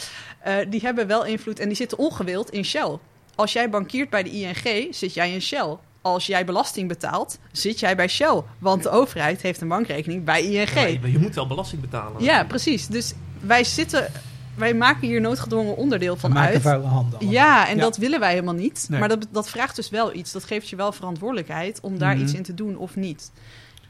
[0.42, 2.98] eh, die hebben wel invloed en die zitten ongewild in Shell.
[3.34, 5.76] Als jij bankiert bij de ING, zit jij in Shell.
[6.02, 8.42] Als jij belasting betaalt, zit jij bij Shell.
[8.58, 10.74] Want de overheid heeft een bankrekening bij ING.
[10.74, 12.22] Maar je, je moet wel belasting betalen.
[12.22, 12.86] Ja, precies.
[12.86, 14.10] Dus wij zitten,
[14.54, 16.62] wij maken hier noodgedwongen onderdeel We van maken uit.
[16.62, 17.18] vuile handen.
[17.18, 17.34] allemaal.
[17.34, 17.80] Ja, en Ja.
[17.82, 18.86] dat willen wij helemaal niet.
[18.88, 19.00] Nee.
[19.00, 20.32] Maar dat, dat vraagt dus wel iets.
[20.32, 22.24] Dat geeft je wel verantwoordelijkheid om daar Mhm.
[22.24, 23.30] iets in te doen of niet.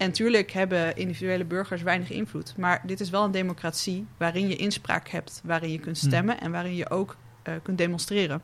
[0.00, 2.54] En natuurlijk hebben individuele burgers weinig invloed.
[2.56, 6.06] Maar dit is wel een democratie waarin je inspraak hebt, waarin je kunt Mhm.
[6.06, 8.40] stemmen en waarin je ook eh, kunt demonstreren.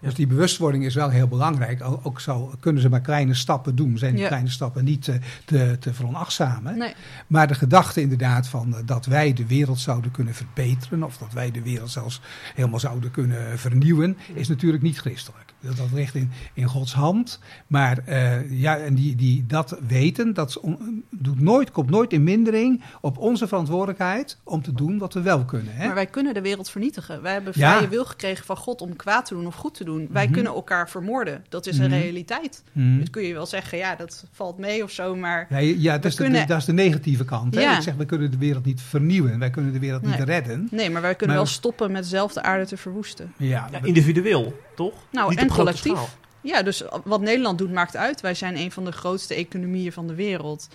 [0.00, 1.80] Dus die bewustwording is wel heel belangrijk.
[1.80, 3.98] Al- Ook zo kunnen ze maar kleine stappen doen.
[3.98, 4.28] Zijn die Ja.
[4.28, 6.78] kleine stappen niet te, te, te veronachtzamen.
[6.78, 6.94] Nee.
[7.26, 11.02] Maar de gedachte inderdaad van eh, dat wij de wereld zouden kunnen verbeteren.
[11.02, 12.20] Of dat wij de wereld zelfs
[12.54, 14.16] helemaal zouden kunnen vernieuwen.
[14.34, 15.52] Is natuurlijk niet christelijk.
[15.60, 17.38] Dat, dat ligt in, in Gods hand.
[17.66, 22.22] Maar eh, ja, en die, die dat weten, dat on- doet nooit, komt nooit in
[22.22, 25.74] mindering op onze verantwoordelijkheid om te doen wat we wel kunnen.
[25.74, 25.86] Hè?
[25.86, 27.22] Maar wij kunnen de wereld vernietigen.
[27.22, 27.74] Wij hebben Ja.
[27.74, 30.08] vrije wil gekregen van God om kwaad te doen of goed te doen.
[30.10, 30.32] Wij Mhm.
[30.32, 31.44] kunnen elkaar vermoorden.
[31.48, 32.00] Dat is een Mhm.
[32.00, 32.62] realiteit.
[32.72, 32.98] Mhm.
[32.98, 35.46] Dus kun je wel zeggen, ja, dat valt mee of zo, maar...
[35.50, 37.54] Ja, ja dat, is de, dat is de negatieve kant.
[37.54, 37.60] Hè?
[37.60, 37.76] Ja.
[37.76, 39.38] Ik zeg, we kunnen de wereld niet vernieuwen.
[39.38, 40.68] Wij kunnen de wereld niet redden.
[40.70, 43.32] Nee, maar wij kunnen Maar- wel stoppen met zelf de aarde te verwoesten.
[43.36, 44.94] Ja, Ja, individueel, toch?
[45.12, 45.92] Nou, Niet en collectief.
[45.92, 46.08] schaal.
[46.42, 48.20] Ja, dus wat Nederland doet maakt uit.
[48.20, 50.68] Wij zijn een van de grootste economieën van de wereld.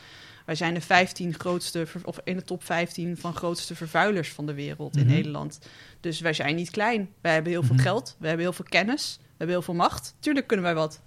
[0.45, 4.53] Wij zijn de 15 grootste, of in de top 15 van grootste vervuilers van de
[4.53, 5.13] wereld in Mhm.
[5.13, 5.59] Nederland.
[5.99, 7.09] Dus wij zijn niet klein.
[7.21, 7.83] Wij hebben heel veel Mhm.
[7.83, 10.15] geld, we hebben heel veel kennis, we hebben heel veel macht.
[10.19, 11.01] Tuurlijk kunnen wij wat.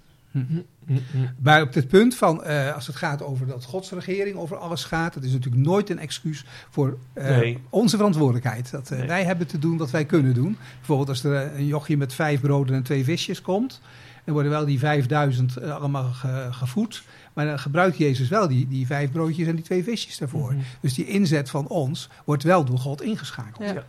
[0.48, 1.26] Hm, hm, hm.
[1.42, 5.14] Maar op dit punt van, eh, als het gaat over dat godsregering over alles gaat,
[5.14, 7.58] dat is natuurlijk nooit een excuus voor eh, Nee.
[7.70, 8.70] onze verantwoordelijkheid.
[8.70, 9.06] Dat, eh, Nee.
[9.06, 10.56] Wij hebben te doen wat wij kunnen doen.
[10.76, 13.80] Bijvoorbeeld als er een jochje met vijf broden en twee visjes komt,
[14.24, 17.02] dan worden wel die 5000 eh, allemaal ge- gevoed.
[17.32, 20.52] Maar dan gebruikt Jezus wel die, die vijf broodjes en die twee visjes daarvoor.
[20.52, 20.62] Mhm.
[20.80, 23.68] Dus die inzet van ons wordt wel door God ingeschakeld.
[23.70, 23.84] Ja.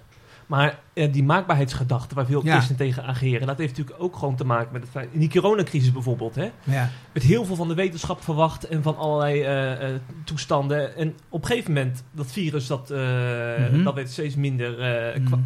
[0.50, 2.52] Maar eh, die maakbaarheidsgedachte waar veel Ja.
[2.52, 5.10] christenen tegen ageren, dat heeft natuurlijk ook gewoon te maken met het feit.
[5.12, 6.90] In die coronacrisis bijvoorbeeld, hè, Ja.
[7.12, 10.96] werd heel veel van de wetenschap verwacht en van allerlei eh, eh, toestanden.
[10.96, 13.84] En op een gegeven moment, dat virus, dat, Mhm.
[13.84, 14.72] dat werd steeds minder.
[15.22, 15.40] Mhm.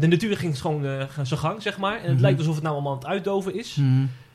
[0.00, 1.96] de, natuur ging gewoon gaan zijn gang, zeg maar.
[1.96, 2.20] En het Mhm.
[2.20, 3.80] lijkt alsof het nou allemaal aan het uitdoven is.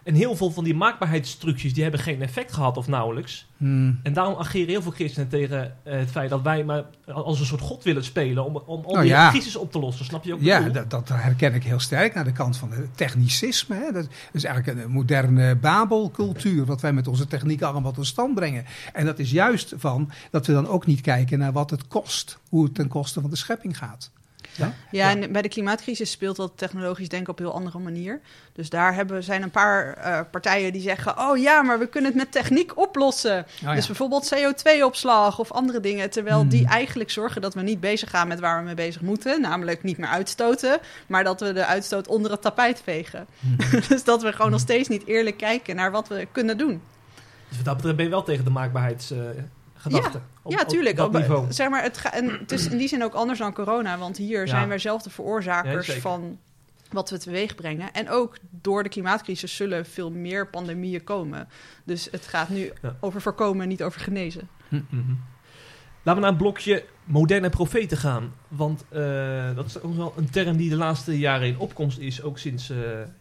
[0.04, 3.48] En heel veel van die maakbaarheidstrucjes die hebben geen effect gehad of nauwelijks.
[3.58, 3.94] Mhm.
[4.04, 7.46] En daarom ageren heel veel christenen tegen eh, het feit dat wij maar als een
[7.46, 9.30] soort god willen spelen om, om al Nou die ja.
[9.30, 10.06] crisis op te lossen.
[10.06, 10.42] Snap je ook?
[10.42, 13.76] Ja, dat, dat herken ik heel sterk naar de kant van het technicisme.
[13.76, 13.92] Hè.
[13.92, 18.66] Dat is eigenlijk een moderne Babelcultuur, wat wij met onze techniek allemaal tot stand brengen.
[18.94, 22.40] En dat is juist van dat we dan ook niet kijken naar wat het kost,
[22.50, 24.12] hoe het ten koste van de schepping gaat.
[24.56, 25.10] Ja, Ja.
[25.10, 28.20] en bij de klimaatcrisis speelt dat technologisch denken op een heel andere manier.
[28.54, 31.20] Dus daar hebben, zijn een paar eh, partijen die zeggen...
[31.20, 33.46] oh ja, maar we kunnen het met techniek oplossen.
[33.66, 33.74] Oh.
[33.76, 36.10] Dus bijvoorbeeld CO2-opslag of andere dingen.
[36.10, 36.50] Terwijl Hmm.
[36.50, 39.42] die eigenlijk zorgen dat we niet bezig gaan met waar we mee bezig moeten.
[39.42, 43.28] Namelijk niet meer uitstoten, maar dat we de uitstoot onder het tapijt vegen.
[43.40, 43.56] Hmm.
[43.90, 46.82] dus dat we gewoon nog steeds niet eerlijk kijken naar wat we kunnen doen.
[47.48, 49.44] Dus wat dat betreft ben je wel tegen de maakbaarheidsgedachte.
[49.90, 50.12] Ja,
[50.44, 50.96] op tuurlijk.
[50.96, 51.52] dat Op- niveau.
[51.52, 53.98] Zeg maar, het, ga- en het is in die zin ook anders dan corona.
[53.98, 54.48] Want hier Ja.
[54.48, 56.38] zijn wij zelf de veroorzakers Ja, van
[56.92, 57.92] wat we teweeg brengen.
[57.94, 61.48] En ook door de klimaatcrisis zullen veel meer pandemieën komen.
[61.84, 62.96] Dus het gaat nu Ja.
[63.00, 64.50] over voorkomen, niet over genezen.
[64.70, 64.82] Mhm.
[66.04, 68.34] Laten we naar een blokje moderne profeten gaan.
[68.48, 72.22] Want eh, dat is ook wel een term die de laatste jaren in opkomst is.
[72.22, 72.78] Ook sinds eh,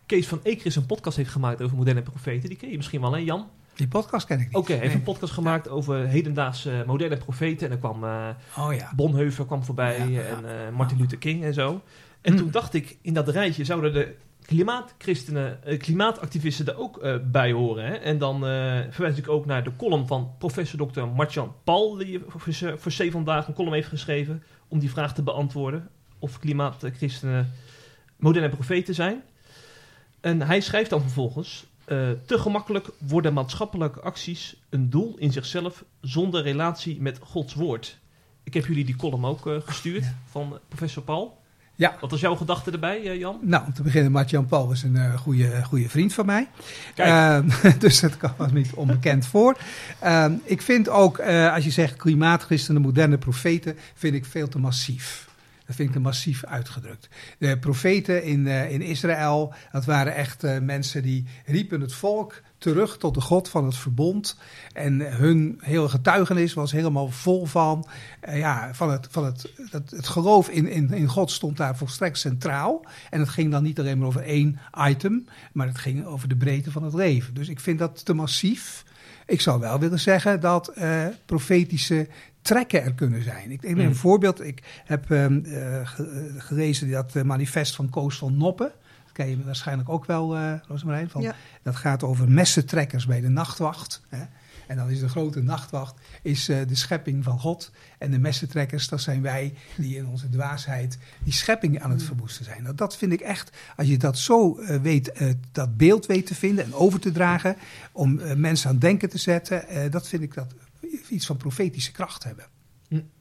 [0.06, 2.48] Kees van Ekeris een podcast heeft gemaakt over moderne profeten.
[2.48, 3.48] Die ken je misschien wel, hè Jan?
[3.80, 4.56] Die podcast ken ik niet.
[4.56, 7.66] Oké, hij heeft een podcast gemaakt over hedendaagse moderne profeten.
[7.66, 8.92] En er kwam eh, Oh ja.
[8.96, 9.96] Bonhoeffer kwam voorbij
[10.28, 11.82] en eh, Martin Luther King en zo.
[12.20, 12.38] En Hm.
[12.38, 17.84] toen dacht ik, in dat rijtje zouden de klimaatchristenen, eh, klimaatactivisten er ook bij horen.
[17.84, 17.94] Hè?
[17.94, 21.00] En dan eh, verwijs ik ook naar de column van professor Dr.
[21.00, 25.22] Martjan Paul, die voor, voor C vandaag een column heeft geschreven om die vraag te
[25.22, 25.88] beantwoorden.
[26.18, 27.52] Of klimaatchristenen
[28.16, 29.22] moderne profeten zijn.
[30.20, 31.68] En hij schrijft dan vervolgens...
[31.90, 37.98] eh, te gemakkelijk worden maatschappelijke acties een doel in zichzelf zonder relatie met Gods woord.
[38.42, 40.14] Ik heb jullie die column ook eh, gestuurd Ja.
[40.30, 41.38] van professor Paul.
[41.74, 41.96] Ja.
[42.00, 43.38] Wat was jouw gedachte erbij, eh, Jan?
[43.42, 46.48] Nou, om te beginnen, Martjan Paul was een goede, goede vriend van mij.
[46.94, 47.08] Kijk.
[47.08, 49.56] Ehm, dus dat kwam niet onbekend voor.
[50.00, 51.20] Ehm, ik vind ook,
[51.54, 55.28] als je zegt klimaatchristenen, moderne profeten, vind ik veel te massief.
[55.70, 57.08] Dat vind ik te massief uitgedrukt.
[57.38, 62.42] De profeten in, eh, in Israël, dat waren echt eh, mensen die riepen het volk
[62.58, 64.36] terug tot de God van het verbond.
[64.72, 67.86] En hun hele getuigenis was helemaal vol van,
[68.20, 71.76] eh, ja, van, het, van het, het, het geloof in, in, in God stond daar
[71.76, 72.84] volstrekt centraal.
[73.10, 76.36] En het ging dan niet alleen maar over één item, maar het ging over de
[76.36, 77.34] breedte van het leven.
[77.34, 78.84] Dus ik vind dat te massief.
[79.26, 80.72] Ik zou wel willen zeggen dat
[81.26, 82.08] profetische
[82.42, 83.50] trekken er kunnen zijn.
[83.50, 83.90] Ik, ik neem Mm.
[83.90, 84.44] een voorbeeld.
[84.44, 85.88] Ik heb ehm, eh, eh,
[86.36, 88.72] gelezen dat eh, manifest van Koos van Noppen.
[89.04, 91.10] Dat ken je waarschijnlijk ook wel, eh Rosemarijn.
[91.10, 91.34] Van, Ja.
[91.62, 94.00] Dat gaat over messentrekkers bij de nachtwacht.
[94.08, 94.22] Hè.
[94.66, 97.70] En dan is de grote nachtwacht is, eh, de schepping van God.
[97.98, 102.44] En de messentrekkers, dat zijn wij die in onze dwaasheid die schepping aan het verwoesten
[102.44, 102.62] zijn.
[102.62, 106.26] Nou, dat vind ik echt, als je dat zo eh, weet, eh, dat beeld weet
[106.26, 107.56] te vinden en over te dragen,
[107.92, 110.54] om mensen aan het denken te zetten, eh, dat vind ik dat
[111.10, 112.44] iets van profetische kracht hebben.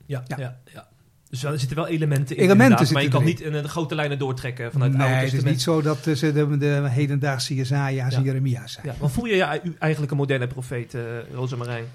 [0.05, 0.37] Ja, ja.
[0.37, 0.59] Ja.
[0.73, 0.87] ja,
[1.29, 4.19] Dus er zitten wel elementen in, Elementen maar je kan niet in de grote lijnen
[4.19, 7.55] doortrekken vanuit het nee, Oude het is niet zo dat eh, ze de, de hedendaagse
[7.55, 8.17] Jezaja's Ja.
[8.17, 8.85] en Jeremia's zijn.
[8.85, 9.43] Ja, maar voel je je
[9.79, 11.01] eigenlijk een moderne profeet, eh
[11.33, 11.85] Rosemarijn?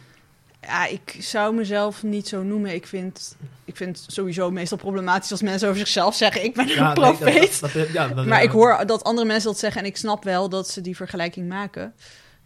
[0.62, 2.74] Ja, ik zou mezelf niet zo noemen.
[2.74, 6.70] Ik vind, ik vind het sowieso meestal problematisch als mensen over zichzelf zeggen: Ik ben
[6.78, 7.60] een nee, profeet.
[7.60, 8.44] dat- dat- ja, dat- maar ja.
[8.44, 11.48] ik hoor dat andere mensen dat zeggen en ik snap wel dat ze die vergelijking
[11.48, 11.94] maken.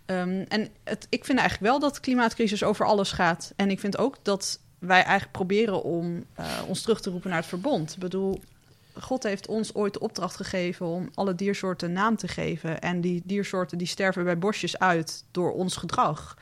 [0.09, 3.53] Ehm, en het, ik vind eigenlijk wel dat de klimaatcrisis over alles gaat.
[3.57, 7.38] En ik vind ook dat wij eigenlijk proberen om eh, ons terug te roepen naar
[7.38, 7.92] het verbond.
[7.92, 8.40] Ik bedoel,
[9.01, 12.81] God heeft ons ooit de opdracht gegeven om alle diersoorten naam te geven.
[12.81, 16.37] En die diersoorten die sterven bij bosjes uit door ons gedrag.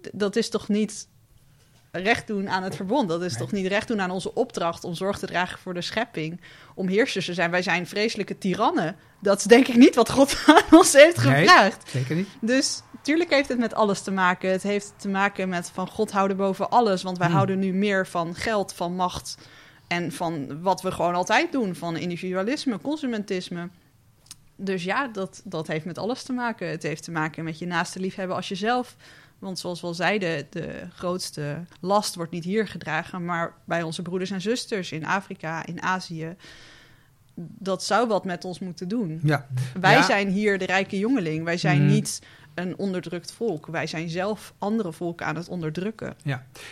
[0.00, 1.08] D- dat is toch niet
[1.92, 3.08] recht doen aan het verbond.
[3.08, 3.40] Dat is Nee.
[3.40, 6.40] toch niet recht doen aan onze opdracht om zorg te dragen voor de schepping.
[6.74, 7.50] Om heersers te zijn.
[7.50, 8.96] Wij zijn vreselijke tirannen.
[9.20, 11.34] Dat is denk ik niet wat God aan ons heeft Nee.
[11.46, 11.88] gevraagd.
[11.90, 12.28] Zeker niet.
[12.40, 14.50] Dus tuurlijk heeft het met alles te maken.
[14.50, 17.02] Het heeft te maken met van God houden boven alles.
[17.02, 17.36] Want wij Hmm.
[17.36, 19.38] houden nu meer van geld, van macht
[19.86, 21.74] en van wat we gewoon altijd doen.
[21.74, 23.68] Van individualisme, consumentisme.
[24.56, 26.68] Dus ja, dat, dat heeft met alles te maken.
[26.70, 28.96] Het heeft te maken met je naaste liefhebben als jezelf.
[29.38, 34.02] Want zoals we al zeiden, de grootste last wordt niet hier gedragen, maar bij onze
[34.02, 36.36] broeders en zusters in Afrika, in Azië.
[37.40, 39.20] Dat zou wat met ons moeten doen.
[39.22, 39.46] Ja.
[39.80, 40.02] Wij Ja.
[40.02, 41.44] zijn hier de rijke jongeling.
[41.44, 41.92] Wij zijn Mhm.
[41.92, 42.20] niet
[42.58, 43.66] een onderdrukt volk.
[43.66, 46.14] Wij zijn zelf andere volken aan het onderdrukken.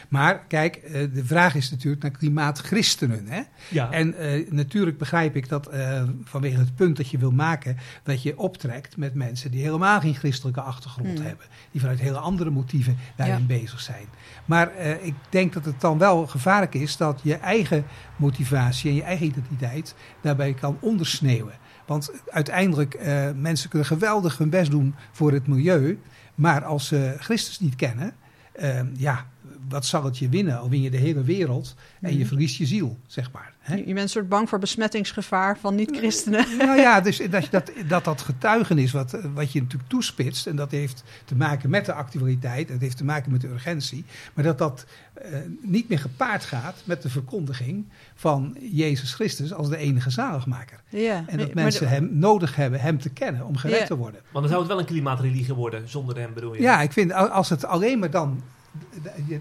[0.09, 3.27] Maar kijk, eh, de vraag is natuurlijk naar klimaatchristenen.
[3.29, 3.41] Hè?
[3.71, 3.91] Ja.
[3.91, 8.23] En eh, natuurlijk begrijp ik dat eh, vanwege het punt dat je wil maken, dat
[8.23, 11.27] je optrekt met mensen die helemaal geen christelijke achtergrond Hmm.
[11.27, 11.47] hebben.
[11.71, 13.45] Die vanuit hele andere motieven daarin Ja.
[13.47, 14.07] bezig zijn.
[14.45, 17.85] Maar eh, ik denk dat het dan wel gevaarlijk is dat je eigen
[18.17, 21.55] motivatie en je eigen identiteit daarbij kan ondersneeuwen.
[21.87, 25.99] Want uiteindelijk, eh mensen kunnen geweldig hun best doen voor het milieu.
[26.35, 28.13] Maar als ze Christus niet kennen,
[28.53, 29.27] eh, ja,
[29.69, 30.59] wat zal het je winnen?
[30.59, 32.27] Al win je de hele wereld en je Mhm.
[32.27, 33.55] verliest je ziel, zeg maar.
[33.67, 33.75] Hè?
[33.75, 36.45] Je bent een soort bang voor besmettingsgevaar van niet-christenen.
[36.59, 40.47] Nou ja, dus dat dat, dat, dat getuigenis wat, wat je natuurlijk toespitst...
[40.47, 42.69] en dat heeft te maken met de actualiteit...
[42.69, 44.05] dat heeft te maken met de urgentie...
[44.35, 49.53] maar dat dat eh, niet meer gepaard gaat met de verkondiging van Jezus Christus...
[49.53, 50.81] als de enige zaligmaker.
[50.89, 53.87] Ja, En dat maar mensen de- hem nodig hebben hem te kennen om gered Ja.
[53.87, 54.21] te worden.
[54.33, 56.63] Want dan zou het wel een klimaatreligie worden, zonder hem bedoel je?
[56.63, 58.43] Ja, ik vind als het alleen maar dan,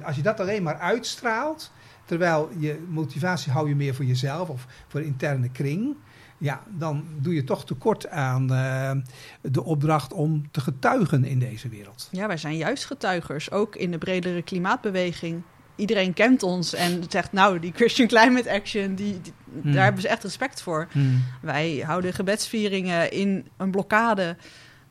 [0.04, 1.72] als je dat alleen maar uitstraalt,
[2.06, 5.96] terwijl je motivatie hou je meer voor jezelf of voor de interne kring,
[6.38, 8.92] ja, dan doe je toch tekort aan eh,
[9.42, 12.08] de opdracht om te getuigen in deze wereld.
[12.12, 15.42] Ja, wij zijn juist getuigers, ook in de bredere klimaatbeweging.
[15.76, 19.74] Iedereen kent ons en zegt, nou, die Christian Climate Action, die, die- Hmm.
[19.74, 20.88] daar hebben ze echt respect voor.
[21.42, 24.36] Wij houden gebedsvieringen in een blokkade.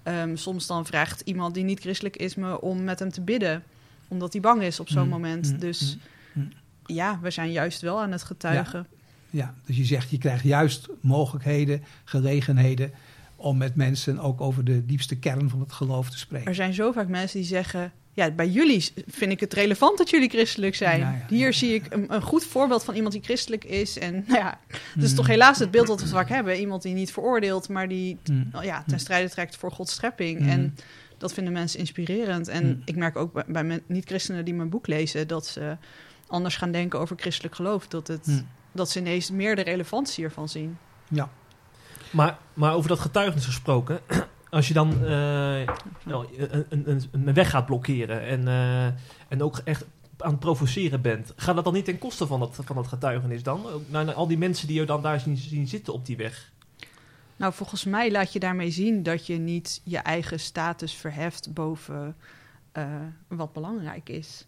[0.03, 3.63] Ehm, soms dan vraagt iemand die niet christelijk is me om met hem te bidden,
[4.09, 5.11] omdat hij bang is op zo'n Hmm.
[5.11, 5.49] moment.
[5.49, 5.59] Hmm.
[5.59, 6.01] Dus Hmm.
[6.87, 8.87] Ja, we zijn juist wel aan het getuigen.
[9.31, 12.93] Ja, dus je zegt je krijgt juist mogelijkheden, gelegenheden
[13.37, 16.47] om met mensen ook over de diepste kern van het geloof te spreken.
[16.49, 17.93] Er zijn zo vaak mensen die zeggen...
[18.13, 21.01] Ja, bij jullie vind ik het relevant dat jullie christelijk zijn.
[21.01, 23.99] Ja, Hier ja, zie ik een, een goed voorbeeld van iemand die christelijk is.
[23.99, 25.17] En nou ja, dat is Hmm.
[25.17, 26.59] toch helaas het beeld dat we vaak hebben.
[26.59, 28.49] Iemand die niet veroordeelt, maar die Hmm.
[28.53, 30.39] nou ja, ten strijde trekt voor Gods schepping.
[30.39, 30.49] Hmm.
[30.49, 30.75] En
[31.19, 32.49] dat vinden mensen inspirerend.
[32.49, 32.83] En Hmm.
[32.85, 35.29] ik merk ook bij, niet-christenen die mijn boek lezen...
[35.29, 35.77] dat ze
[36.35, 37.89] anders gaan denken over christelijk geloof.
[37.89, 38.47] Dat, het, Hmm.
[38.73, 40.79] dat ze ineens meer de relevantie ervan zien.
[41.09, 41.31] Ja.
[42.11, 44.01] Maar, maar over dat getuigenis gesproken,
[44.51, 45.09] als je dan eh,
[46.05, 48.87] nou, een, een, een, weg gaat blokkeren en, eh,
[49.29, 49.85] en ook echt
[50.19, 53.43] aan het provoceren bent, gaat dat dan niet ten koste van dat, van dat getuigenis
[53.43, 53.67] dan?
[53.67, 56.17] Ook naar, naar al die mensen die je dan daar zien, zien zitten op die
[56.17, 56.53] weg.
[57.37, 62.17] Nou, volgens mij laat je daarmee zien dat je niet je eigen status verheft boven
[62.73, 62.85] eh,
[63.29, 64.47] wat belangrijk is.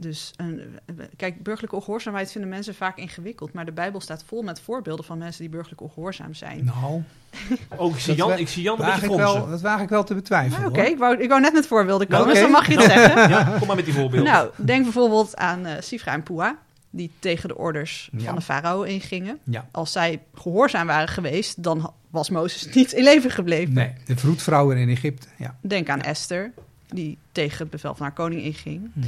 [0.00, 0.78] Dus een,
[1.16, 3.52] kijk, burgerlijke ongehoorzaamheid vinden mensen vaak ingewikkeld.
[3.52, 6.64] Maar de Bijbel staat vol met voorbeelden van mensen die burgerlijk ongehoorzaam zijn.
[6.64, 7.02] Nou,
[7.76, 9.80] Oh, ik zie Dat Jan, ik zie Jan een waag beetje ik wel, dat waag
[9.80, 10.60] ik wel te betwijfelen.
[10.60, 12.32] Nou, Oké, ik, wou, ik wou net met voorbeelden komen, Oké.
[12.32, 13.28] dus dan mag je het zeggen.
[13.28, 14.32] Ja, kom maar met die voorbeelden.
[14.32, 16.58] Nou, denk bijvoorbeeld aan eh Sifra en Pua,
[16.90, 18.24] die tegen de orders Ja.
[18.24, 19.38] van de farao ingingen.
[19.44, 19.68] Ja.
[19.70, 23.74] Als zij gehoorzaam waren geweest, dan was Mozes niet in leven gebleven.
[23.74, 25.26] Nee, de vroedvrouwen in Egypte.
[25.36, 25.56] Ja.
[25.60, 26.52] Denk aan Esther,
[26.88, 28.90] die tegen het bevel van haar koning inging.
[28.92, 29.06] Mhm.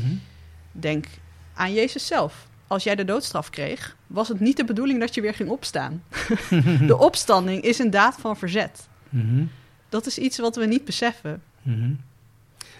[0.73, 1.07] Denk
[1.55, 2.47] aan Jezus zelf.
[2.67, 6.03] Als jij de doodstraf kreeg, was het niet de bedoeling dat je weer ging opstaan.
[6.87, 8.89] de opstanding is een daad van verzet.
[9.09, 9.45] Mhm.
[9.89, 11.43] Dat is iets wat we niet beseffen.
[11.63, 11.93] Mhm.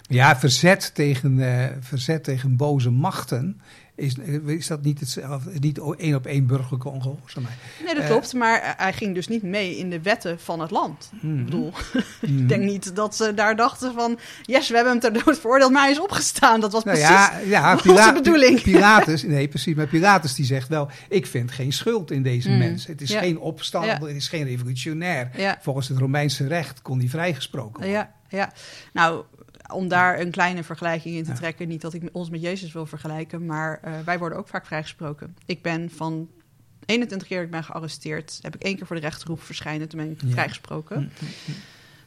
[0.03, 3.61] Ja, verzet tegen, eh, verzet tegen boze machten.
[4.03, 4.15] Is,
[4.47, 5.51] is dat niet hetzelfde?
[5.61, 7.57] Niet één op één burgerlijke ongehoorzaamheid?
[7.85, 8.09] Nee, dat Eh.
[8.11, 11.11] klopt, maar hij ging dus niet mee in de wetten van het land.
[11.21, 11.39] Mhm.
[11.39, 11.73] Ik bedoel,
[12.21, 12.39] Mhm.
[12.39, 14.19] ik denk niet dat ze daar dachten van...
[14.43, 16.61] yes, we hebben hem ter dood veroordeeld, maar hij is opgestaan.
[16.61, 17.15] Dat was Nou precies...
[17.17, 17.39] ja,
[17.73, 18.63] ja Pila- bedoeling.
[18.63, 19.75] Pilatus, nee, precies.
[19.75, 22.59] Maar Pilatus die zegt wel: Ik vind geen schuld in deze Mm.
[22.59, 22.87] mens.
[22.87, 23.21] Het is Ja.
[23.21, 24.07] geen opstander, Ja.
[24.07, 25.31] het is geen revolutionair.
[25.37, 27.91] Ja, Volgens het Romeinse recht kon hij vrijgesproken worden.
[27.91, 28.53] ja, ja.
[28.93, 29.25] Nou,
[29.73, 31.69] om daar een kleine vergelijking in te trekken...
[31.69, 33.47] niet dat ik ons met Jezus wil vergelijken...
[33.47, 35.37] maar eh, wij worden ook vaak vrijgesproken.
[35.47, 36.29] Ik ben van
[36.87, 38.39] 21 keer dat ik ben gearresteerd...
[38.43, 39.89] heb ik één keer voor de rechter hoeven verschijnen...
[39.89, 40.97] toen ben ik vrijgesproken.
[40.97, 41.53] Hm, hm, hm.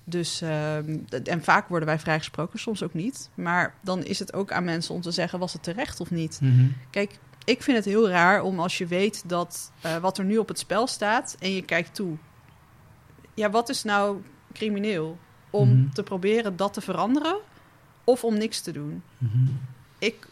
[0.08, 3.30] Dus, ehm, en vaak worden wij vrijgesproken, soms ook niet.
[3.34, 6.39] Maar dan is het ook aan mensen om te zeggen, was het terecht of niet?
[6.41, 6.67] Mhm.
[6.89, 10.38] Kijk, ik vind het heel raar om als je weet dat eh, wat er nu
[10.38, 12.17] op het spel staat en je kijkt toe.
[13.34, 14.21] Ja, wat is nou
[14.54, 15.17] crimineel?
[15.49, 15.89] Om Mhm.
[15.89, 17.38] te proberen dat te veranderen
[18.05, 19.03] of om niks te doen?
[19.17, 19.37] Mhm.
[19.99, 20.27] Ik,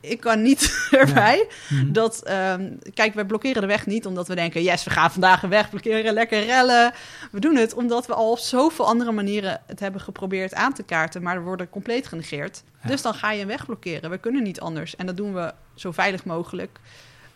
[0.00, 1.92] ik kan niet erbij Mhm.
[1.92, 5.42] dat, ehm, kijk, wij blokkeren de weg niet omdat we denken, yes, we gaan vandaag
[5.42, 6.92] een weg blokkeren, lekker rellen.
[7.30, 10.82] We doen het omdat we al op zoveel andere manieren het hebben geprobeerd aan te
[10.82, 12.62] kaarten, maar we worden compleet genegeerd.
[12.82, 12.88] Ja.
[12.88, 14.10] Dus dan ga je een weg blokkeren.
[14.10, 14.96] We kunnen niet anders.
[14.96, 16.78] En dat doen we zo veilig mogelijk.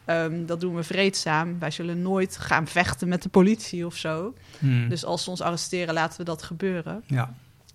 [0.05, 1.59] Ehm, dat doen we vreedzaam.
[1.59, 4.35] Wij zullen nooit gaan vechten met de politie of zo.
[4.59, 4.89] Mhm.
[4.89, 7.03] Dus als ze ons arresteren, laten we dat gebeuren.
[7.07, 7.35] ja.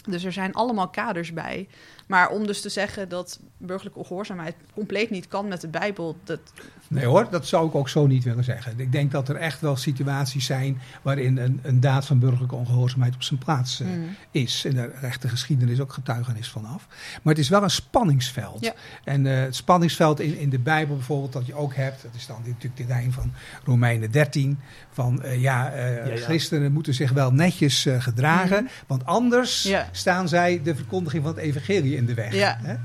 [0.09, 1.67] Dus er zijn allemaal kaders bij.
[2.07, 6.39] Maar om dus te zeggen dat burgerlijke ongehoorzaamheid compleet niet kan met de Bijbel, dat,
[6.87, 8.79] Nee hoor, dat zou ik ook zo niet willen zeggen.
[8.79, 13.15] Ik denk dat er echt wel situaties zijn waarin een, een daad van burgerlijke ongehoorzaamheid
[13.15, 14.15] op zijn plaats eh, Mm.
[14.31, 14.65] is.
[14.65, 16.87] En daar recht de geschiedenis ook getuigenis van af.
[17.23, 18.63] Maar het is wel een spanningsveld.
[18.63, 18.73] Ja.
[19.03, 22.27] En eh, het spanningsveld in, in de Bijbel bijvoorbeeld dat je ook hebt, dat is
[22.27, 23.31] dan natuurlijk de lijn van
[23.65, 24.59] Romeinen 13.
[24.91, 26.15] Van eh, ja, eh, Ja, ja.
[26.15, 28.71] christenen moeten zich wel netjes eh, gedragen, Mhm.
[28.87, 29.87] want anders Ja.
[29.91, 32.33] staan zij de verkondiging van het evangelie in de weg.
[32.33, 32.59] Ja.
[32.61, 32.75] Hè?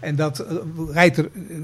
[0.00, 0.56] En dat eh,
[0.92, 1.56] rijdt er eh,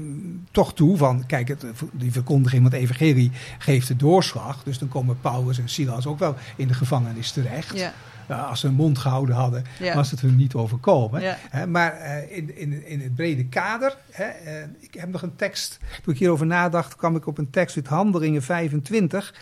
[0.51, 4.63] toch toe van, kijk, het, die verkondiging van het evangelie geeft de doorslag.
[4.63, 7.77] Dus dan komen Paulus en Silas ook wel in de gevangenis terecht.
[7.77, 7.93] Ja,
[8.27, 9.95] Ja, als ze hun mond gehouden hadden, ja.
[9.95, 11.21] was het hun niet overkomen.
[11.21, 11.37] Ja.
[11.49, 15.35] Hè, maar eh, in, in, in het brede kader, hè, eh, ik heb nog een
[15.35, 19.33] tekst, toen ik hierover nadacht, kwam ik op een tekst uit Handelingen 25,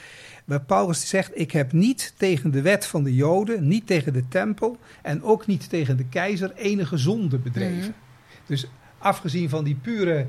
[0.49, 4.27] waar Paulus zegt, ik heb niet tegen de wet van de Joden, niet tegen de
[4.27, 7.77] tempel en ook niet tegen de keizer enige zonde bedreven.
[7.79, 7.91] Mhm.
[8.45, 8.65] Dus
[8.97, 10.27] afgezien van die pure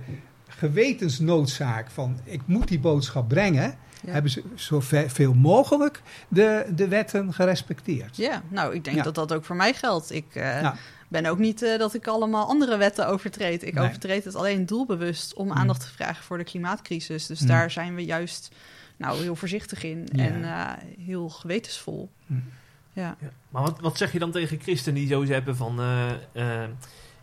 [0.80, 4.12] gewetensnoodzaak van ik moet die boodschap brengen, Ja.
[4.12, 8.16] hebben ze zoveel mogelijk de, de wetten gerespecteerd.
[8.16, 9.02] Ja, nou, ik denk Ja.
[9.02, 10.12] dat dat ook voor mij geldt.
[10.12, 10.74] Ik eh, Ja.
[11.08, 13.62] ben ook niet eh, dat ik allemaal andere wetten overtreed.
[13.62, 13.84] Ik Nee.
[13.86, 15.52] overtreed het alleen doelbewust om Mm.
[15.52, 17.26] aandacht te vragen voor de klimaatcrisis.
[17.26, 17.46] Dus Mm.
[17.46, 18.48] daar zijn we juist
[19.00, 20.24] nou, heel voorzichtig in Ja.
[20.24, 22.10] en eh, heel gewetensvol.
[22.26, 22.44] Mm.
[22.92, 23.16] Ja.
[23.20, 23.28] Ja.
[23.50, 25.80] Maar wat, wat zeg je dan tegen christenen die zo hebben van...
[25.80, 26.68] eh, eh,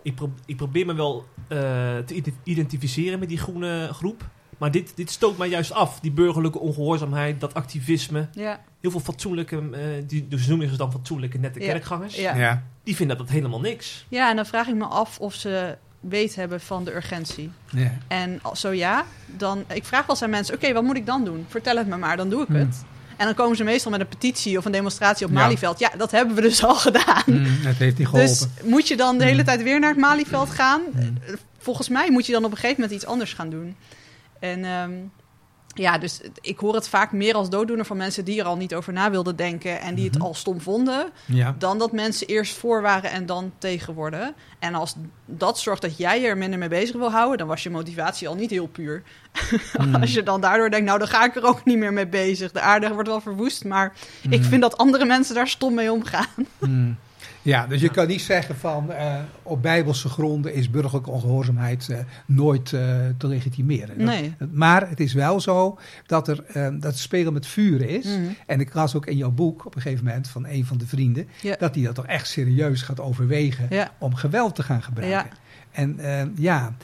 [0.01, 1.57] ik, pro- ik probeer me wel eh,
[1.97, 4.29] te ide- identificeren met die groene groep.
[4.57, 5.99] Maar dit, dit stoot mij juist af.
[5.99, 8.27] Die burgerlijke ongehoorzaamheid, dat activisme.
[8.33, 11.65] Ja, Heel veel fatsoenlijke, eh, die, dus noemen ze dan fatsoenlijke nette Ja.
[11.65, 12.15] kerkgangers.
[12.15, 12.35] ja.
[12.35, 12.63] Ja.
[12.83, 14.05] Die vinden dat helemaal niks.
[14.09, 17.51] ja, en dan vraag ik me af of ze weet hebben van de urgentie.
[17.69, 17.91] Ja.
[18.07, 19.63] En als zo ja, dan...
[19.73, 21.45] Ik vraag wel eens aan mensen, oké, wat moet ik dan doen?
[21.49, 22.55] Vertel het me maar, dan doe ik Hmm.
[22.55, 22.83] het.
[23.17, 25.31] En dan komen ze meestal met een petitie of een demonstratie op.
[25.31, 25.79] Malieveld.
[25.79, 27.23] Ja, dat hebben we dus al gedaan.
[27.25, 28.33] Mm, het heeft niet geholpen.
[28.33, 29.45] Dus moet je dan de hele Mm.
[29.45, 30.81] tijd weer naar het Malieveld gaan?
[30.95, 33.75] Eh, Volgens mij moet je dan op een gegeven moment iets anders gaan doen.
[34.39, 34.91] En ehm,
[35.77, 38.75] ja, dus ik hoor het vaak meer als dooddoener van mensen die er al niet
[38.75, 40.23] over na wilden denken en die het Mhm.
[40.25, 41.55] al stom vonden, ja.
[41.59, 44.33] dan dat mensen eerst voor waren en dan tegen worden.
[44.59, 47.63] En als dat zorgt dat jij je er minder mee bezig wil houden, dan was
[47.63, 49.03] je motivatie al niet heel puur.
[49.77, 49.95] Mm.
[49.95, 52.51] Als je dan daardoor denkt, nou dan ga ik er ook niet meer mee bezig.
[52.51, 53.93] De aarde wordt wel verwoest, maar
[54.29, 54.45] ik Mm.
[54.45, 56.27] vind dat andere mensen daar stom mee omgaan.
[57.47, 61.97] Ja, dus je kan niet zeggen van eh, op bijbelse gronden is burgerlijke ongehoorzaamheid eh,
[62.25, 62.81] nooit eh,
[63.17, 63.97] te legitimeren.
[63.97, 64.33] Dat- Nee.
[64.51, 68.05] Maar het is wel zo dat er dat het spelen met vuren is.
[68.05, 68.21] Mhm.
[68.45, 70.87] En ik las ook in jouw boek op een gegeven moment van een van de
[70.87, 71.55] vrienden Ja.
[71.59, 73.91] dat hij dat toch echt serieus gaat overwegen Ja.
[73.97, 75.29] om geweld te gaan gebruiken.
[75.31, 75.37] Ja.
[75.71, 75.99] En
[76.37, 76.75] ja,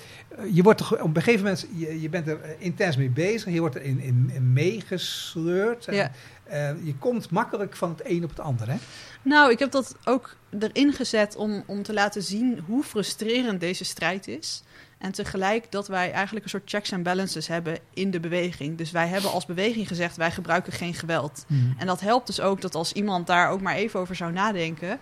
[0.52, 3.60] je wordt toch op een gegeven moment, je, je bent er intens mee bezig, je
[3.60, 5.88] wordt er in, in, in meegesleurd.
[5.88, 6.12] En,
[6.54, 8.70] Eh, je komt makkelijk van het een op het ander.
[8.70, 8.76] Hè?
[9.22, 13.84] Nou, ik heb dat ook erin gezet om, om te laten zien hoe frustrerend deze
[13.84, 14.64] strijd is.
[14.98, 18.78] En tegelijk dat wij eigenlijk een soort checks en balances hebben in de beweging.
[18.78, 21.46] Dus wij hebben als beweging gezegd, wij gebruiken geen geweld.
[21.78, 25.00] En dat helpt dus ook dat als iemand daar ook maar even over zou nadenken...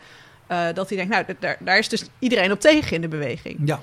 [0.47, 3.59] eh, dat hij denkt, nou, daar, daar is dus iedereen op tegen in de beweging.
[3.65, 3.79] Ja.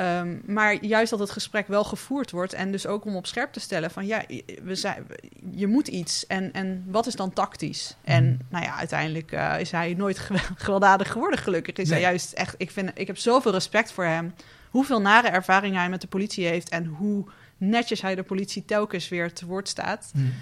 [0.00, 3.52] Ehm, maar juist dat het gesprek wel gevoerd wordt en dus ook om op scherp
[3.52, 4.22] te stellen van ja,
[4.62, 5.06] we zijn,
[5.54, 7.96] je moet iets en, en wat is dan tactisch?
[8.04, 8.36] En Mhm.
[8.48, 11.76] nou ja, uiteindelijk eh, is hij nooit gewe- gewelddadig geworden gelukkig.
[11.76, 14.34] Is hij juist echt, ik, vind, ik heb zoveel respect voor hem.
[14.70, 17.24] Hoeveel nare ervaring hij met de politie heeft en hoe
[17.56, 20.10] netjes hij de politie telkens weer te woord staat.
[20.14, 20.32] Mm.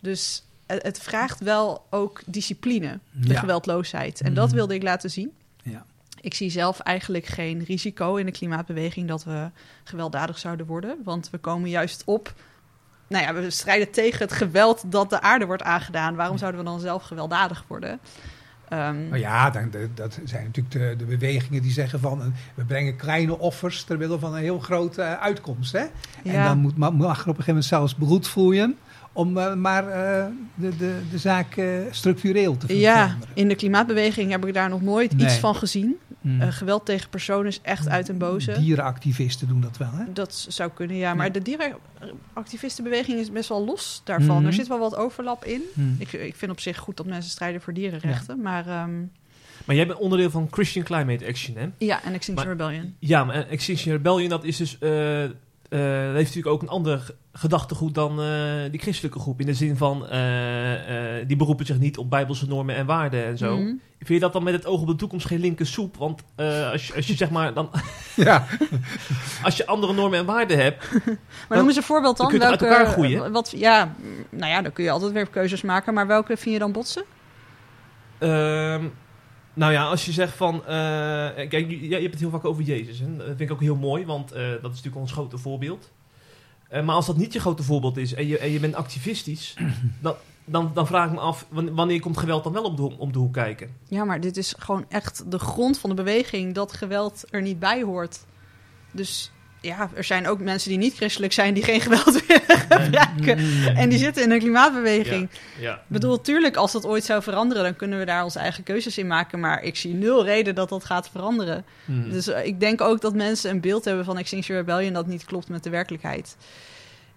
[0.00, 3.38] Dus het, het vraagt wel ook discipline, de Ja.
[3.38, 4.20] geweldloosheid.
[4.20, 4.56] En dat Mhm.
[4.56, 5.32] wilde ik laten zien.
[6.26, 9.50] Ik zie zelf eigenlijk geen risico in de klimaatbeweging dat we
[9.84, 10.96] gewelddadig zouden worden.
[11.04, 12.34] Want we komen juist op.
[13.08, 16.14] Nou ja, we strijden tegen het geweld dat de aarde wordt aangedaan.
[16.16, 17.98] Waarom zouden we dan zelf gewelddadig worden?
[18.68, 22.26] Ehm, Maar ja, dan, de- dat zijn natuurlijk de, de bewegingen die zeggen van eh,
[22.54, 25.72] we brengen kleine offers ter wille van een heel grote eh, uitkomst.
[25.72, 25.84] Hè?
[26.24, 28.78] En dan moet, ma- mag er op een gegeven moment zelfs bloed vloeien
[29.16, 33.34] om eh, maar eh, de, de, de zaak eh, structureel te ver- ja, veranderen.
[33.36, 35.26] in de klimaatbeweging heb ik daar nog nooit Nee.
[35.26, 35.96] iets van gezien.
[36.20, 36.40] Mm.
[36.40, 38.52] Eh, geweld tegen personen is echt uit en boze.
[38.58, 40.04] Dierenactivisten doen dat wel, hè?
[40.12, 41.14] Dat zou kunnen, ja.
[41.14, 41.32] Maar Ja.
[41.32, 44.36] de dierenactivistenbeweging is best wel los daarvan.
[44.36, 44.46] Mhm.
[44.46, 45.62] Er zit wel wat overlap in.
[45.74, 45.96] Mm.
[45.98, 48.40] Ik, ik vind op zich goed dat mensen strijden voor dierenrechten.
[48.42, 48.98] Maar ehm,
[49.64, 51.68] Maar jij bent onderdeel van Christian Climate Action, hè?
[51.78, 52.94] ja, en Extinction Maar- Rebellion.
[52.98, 54.78] Ja, maar Extinction Rebellion, dat is dus...
[55.68, 58.26] eh, dat heeft natuurlijk ook een ander ge- gedachtegoed dan eh,
[58.70, 59.40] die christelijke groep.
[59.40, 63.24] In de zin van, eh, eh, die beroepen zich niet op bijbelse normen en waarden
[63.24, 63.56] en zo.
[63.56, 63.72] Mhm.
[63.98, 65.96] Vind je dat dan met het oog op de toekomst geen linker soep?
[65.96, 67.70] Want eh, als, je, als je zeg maar, dan,
[68.16, 68.46] Ja,
[69.44, 70.88] als je andere normen en waarden hebt...
[71.48, 72.28] Maar noem eens een voorbeeld dan.
[72.30, 73.32] dan kun je het uit elkaar groeien.
[73.32, 73.94] Wat, ja,
[74.30, 75.94] nou ja, dan kun je altijd weer keuzes maken.
[75.94, 77.04] Maar welke vind je dan botsen?
[78.18, 78.84] Ehm,
[79.56, 80.54] nou ja, als je zegt van...
[80.60, 80.66] eh,
[81.34, 82.98] kijk, je, je hebt het heel vaak over Jezus.
[82.98, 83.16] Hè?
[83.16, 85.90] Dat vind ik ook heel mooi, want eh, dat is natuurlijk ons grote voorbeeld.
[86.68, 89.56] Eh, maar als dat niet je grote voorbeeld is en je, en je bent activistisch...
[90.02, 90.14] dan,
[90.44, 92.94] dan, dan vraag ik me af, wan- wanneer komt geweld dan wel op de, ho-
[92.98, 93.70] om de hoek kijken?
[93.88, 97.58] Ja, maar dit is gewoon echt de grond van de beweging dat geweld er niet
[97.58, 98.24] bij hoort.
[98.90, 103.38] Dus ja, er zijn ook mensen die niet christelijk zijn die geen geweld willen gebruiken.
[103.76, 105.28] En die zitten in een klimaatbeweging.
[105.58, 105.74] Ja.
[105.74, 108.98] Ik bedoel, tuurlijk, als dat ooit zou veranderen, dan kunnen we daar onze eigen keuzes
[108.98, 109.40] in maken.
[109.40, 111.64] Maar ik zie nul reden dat dat gaat veranderen.
[111.84, 112.10] Hmm.
[112.10, 115.24] Dus eh, ik denk ook dat mensen een beeld hebben van Extinction Rebellion dat niet
[115.24, 116.36] klopt met de werkelijkheid.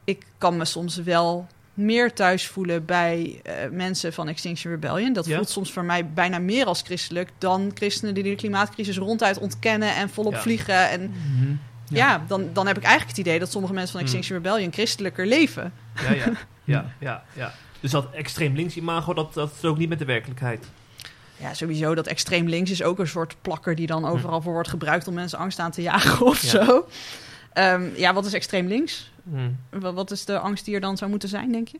[0.04, 5.14] Ik kan me soms wel meer thuis voelen bij eh, mensen van Extinction Rebellion.
[5.14, 5.36] Dat Ja?
[5.36, 9.96] voelt soms voor mij bijna meer als christelijk dan christenen die de klimaatcrisis ronduit ontkennen
[9.96, 10.90] en volop vliegen.
[10.90, 11.52] En Mhm.
[11.90, 14.10] Ja, dan, dan heb ik eigenlijk het idee dat sommige mensen van Hmm.
[14.16, 15.74] Extinction Rebellion christelijker leven.
[16.04, 16.26] Ja, ja,
[16.64, 17.54] ja, ja, ja.
[17.80, 20.66] Dus dat extreem links imago, dat, dat is ook niet met de werkelijkheid.
[21.38, 24.70] Ja, sowieso dat extreem links is ook een soort plakker die dan overal voor wordt
[24.70, 26.66] gebruikt om mensen angst aan te jagen of Ja.
[26.66, 26.88] zo.
[27.54, 29.12] Ehm, ja, wat is extreem links?
[29.24, 29.58] Hmm.
[29.70, 31.80] Wa- Wat is de angst die er dan zou moeten zijn, denk je?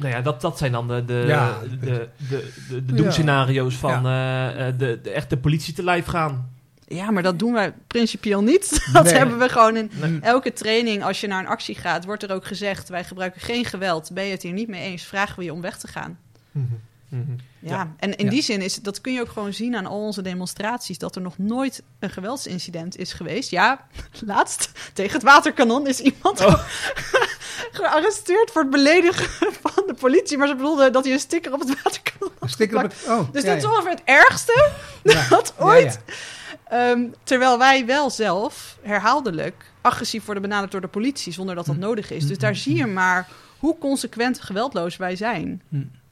[0.00, 1.58] Nou ja, dat, dat zijn dan de, de, Ja.
[1.70, 3.02] de, de, de, de Ja.
[3.02, 6.50] doemscenario's van eh, eh, de, de, echt de politie te lijf gaan.
[6.92, 8.68] Ja, maar dat doen wij principieel niet.
[8.92, 9.14] Dat Nee.
[9.14, 10.18] hebben we gewoon in Nee.
[10.22, 11.04] elke training.
[11.04, 14.10] Als je naar een actie gaat, wordt er ook gezegd: wij gebruiken geen geweld.
[14.12, 15.02] Ben je het hier niet mee eens?
[15.04, 16.18] Vragen we je om weg te gaan.
[16.50, 16.64] Mhm.
[17.58, 17.92] Ja, Ja.
[17.98, 18.30] en in Ja.
[18.30, 21.22] die zin is dat kun je ook gewoon zien aan al onze demonstraties dat er
[21.22, 23.50] nog nooit een geweldsincident is geweest.
[23.50, 23.86] Ja,
[24.26, 26.62] laatst tegen het waterkanon is iemand Oh.
[27.72, 31.60] gearresteerd voor het beledigen van de politie, maar ze bedoelde dat hij een sticker op
[31.60, 32.32] het waterkanon.
[32.40, 32.94] Een sticker op het...
[33.08, 34.70] Oh, Dus ja, dit is ongeveer het ergste
[35.28, 36.00] dat ooit.
[36.70, 41.74] Ehm, terwijl wij wel zelf herhaaldelijk agressief worden benaderd door de politie zonder dat dat
[41.74, 41.80] Hm.
[41.80, 42.26] nodig is.
[42.26, 45.62] Dus daar zie je maar hoe consequent geweldloos wij zijn.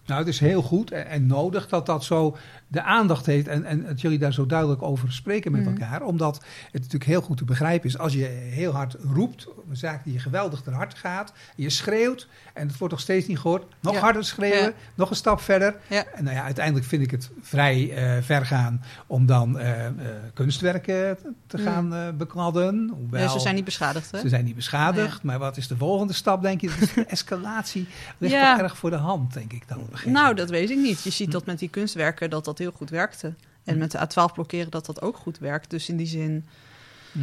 [0.06, 2.36] Nou, het is heel goed en, en nodig dat dat zo
[2.70, 5.70] de aandacht heeft en, en dat jullie daar zo duidelijk over spreken met Mhm.
[5.70, 6.02] elkaar.
[6.02, 10.04] Omdat het natuurlijk heel goed te begrijpen is als je heel hard roept, een zaak
[10.04, 13.64] die je geweldig ter harte gaat, je schreeuwt en het wordt nog steeds niet gehoord,
[13.80, 14.00] nog Ja.
[14.00, 14.72] harder schreeuwen, Ja.
[14.94, 15.76] nog een stap verder.
[15.88, 16.04] Ja.
[16.14, 19.92] En nou ja, uiteindelijk vind ik het vrij eh, ver gaan om dan eh, eh,
[20.34, 21.66] kunstwerken te- Mhm.
[21.66, 22.90] gaan bekladden.
[22.96, 24.20] Hoewel, ze zijn niet beschadigd, hè?
[24.20, 26.70] ze zijn niet beschadigd, maar wat is de volgende stap, denk je?
[26.94, 27.88] De escalatie
[28.18, 29.88] ligt erg voor de hand, denk ik dan.
[30.06, 31.02] Nou, dat weet ik niet.
[31.02, 33.34] Je ziet dat met die kunstwerken dat dat heel goed werkte.
[33.64, 35.70] En met de A12 blokkeren dat dat ook goed werkt.
[35.70, 36.46] Dus in die zin...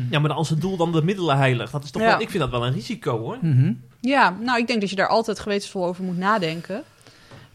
[0.09, 2.07] Ja, maar als het doel dan de middelen heiligt, dat is toch Ja.
[2.07, 3.37] wel, ik vind dat wel een risico hoor.
[3.41, 3.73] Mhm.
[3.99, 6.83] Ja, nou, ik denk dat je daar altijd gewetensvol over moet nadenken.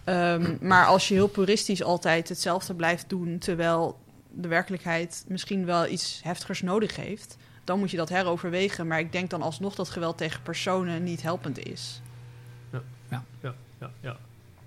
[0.04, 3.38] Ehm, maar als je heel puristisch altijd hetzelfde blijft doen...
[3.38, 3.98] terwijl
[4.30, 7.36] de werkelijkheid misschien wel iets heftigers nodig heeft...
[7.64, 8.86] dan moet je dat heroverwegen.
[8.86, 12.00] Maar ik denk dan alsnog dat geweld tegen personen niet helpend is.
[13.08, 13.22] Ja,
[13.80, 14.16] ja, ja.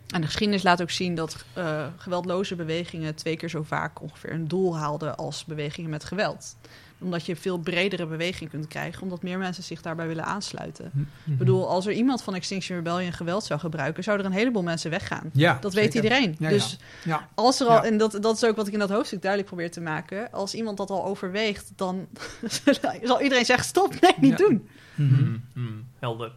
[0.07, 4.31] En de geschiedenis laat ook zien dat eh, geweldloze bewegingen twee keer zo vaak ongeveer
[4.33, 6.55] een doel haalden als bewegingen met geweld.
[6.99, 10.91] Omdat je een veel bredere beweging kunt krijgen, omdat meer mensen zich daarbij willen aansluiten.
[11.25, 14.63] Ik bedoel, als er iemand van Extinction Rebellion geweld zou gebruiken, zouden er een heleboel
[14.63, 15.29] mensen weggaan.
[15.33, 16.03] Ja, Dat weet zeker.
[16.03, 16.35] iedereen.
[16.39, 17.27] Ja, dus Ja.
[17.33, 17.83] als er al, Ja.
[17.83, 20.53] en dat, dat is ook wat ik in dat hoofdstuk duidelijk probeer te maken, als
[20.53, 22.07] iemand dat al overweegt, dan
[23.03, 24.47] zal iedereen zeggen: stop, nee, niet Ja.
[24.47, 24.67] doen.
[24.95, 25.13] Mhm.
[25.15, 26.31] Hmm, hmm, helder.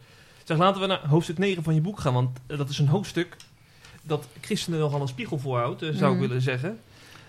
[0.45, 2.89] Zeg, laten we naar hoofdstuk 9 van je boek gaan, want eh, dat is een
[2.89, 3.37] hoofdstuk
[4.07, 6.27] dat christenen nogal een spiegel voorhoudt, eh, zou ik Mhm.
[6.29, 6.81] willen zeggen.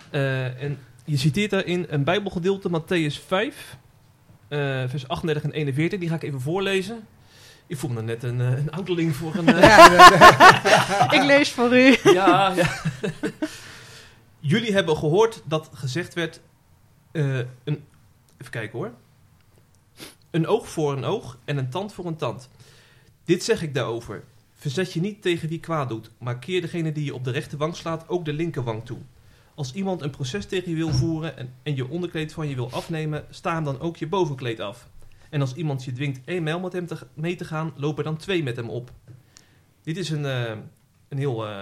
[0.10, 3.78] Eh, en je citeert daarin een bijbelgedeelte, Matthäus 5,
[4.48, 4.58] eh,
[4.88, 6.00] vers 38 en 41.
[6.00, 7.08] Die ga ik even voorlezen.
[7.68, 9.46] Ik voel me net een, een ouderling voor een...
[9.60, 11.12] Ja.
[11.18, 11.98] Ik lees voor u.
[12.04, 12.70] ja, ja.
[14.40, 16.40] Jullie hebben gehoord dat gezegd werd...
[17.12, 17.48] een,
[18.38, 18.92] even kijken hoor.
[20.32, 22.50] Een oog voor een oog en een tand voor een tand.
[23.26, 24.24] Dit zeg ik daarover.
[24.68, 27.76] Verzet je niet tegen wie kwaad doet, maar keer degene die je op de rechterwang
[27.76, 28.98] slaat ook de linkerwang toe.
[29.56, 32.72] Als iemand een proces tegen je wil voeren en, en je onderkleed van je wil
[32.72, 34.88] afnemen, sta hem dan ook je bovenkleed af.
[35.30, 38.04] En als iemand je dwingt één mijl met hem te, mee te gaan, loop er
[38.04, 38.92] dan twee met hem op.
[39.84, 40.52] Dit is een, eh,
[41.08, 41.62] een heel eh,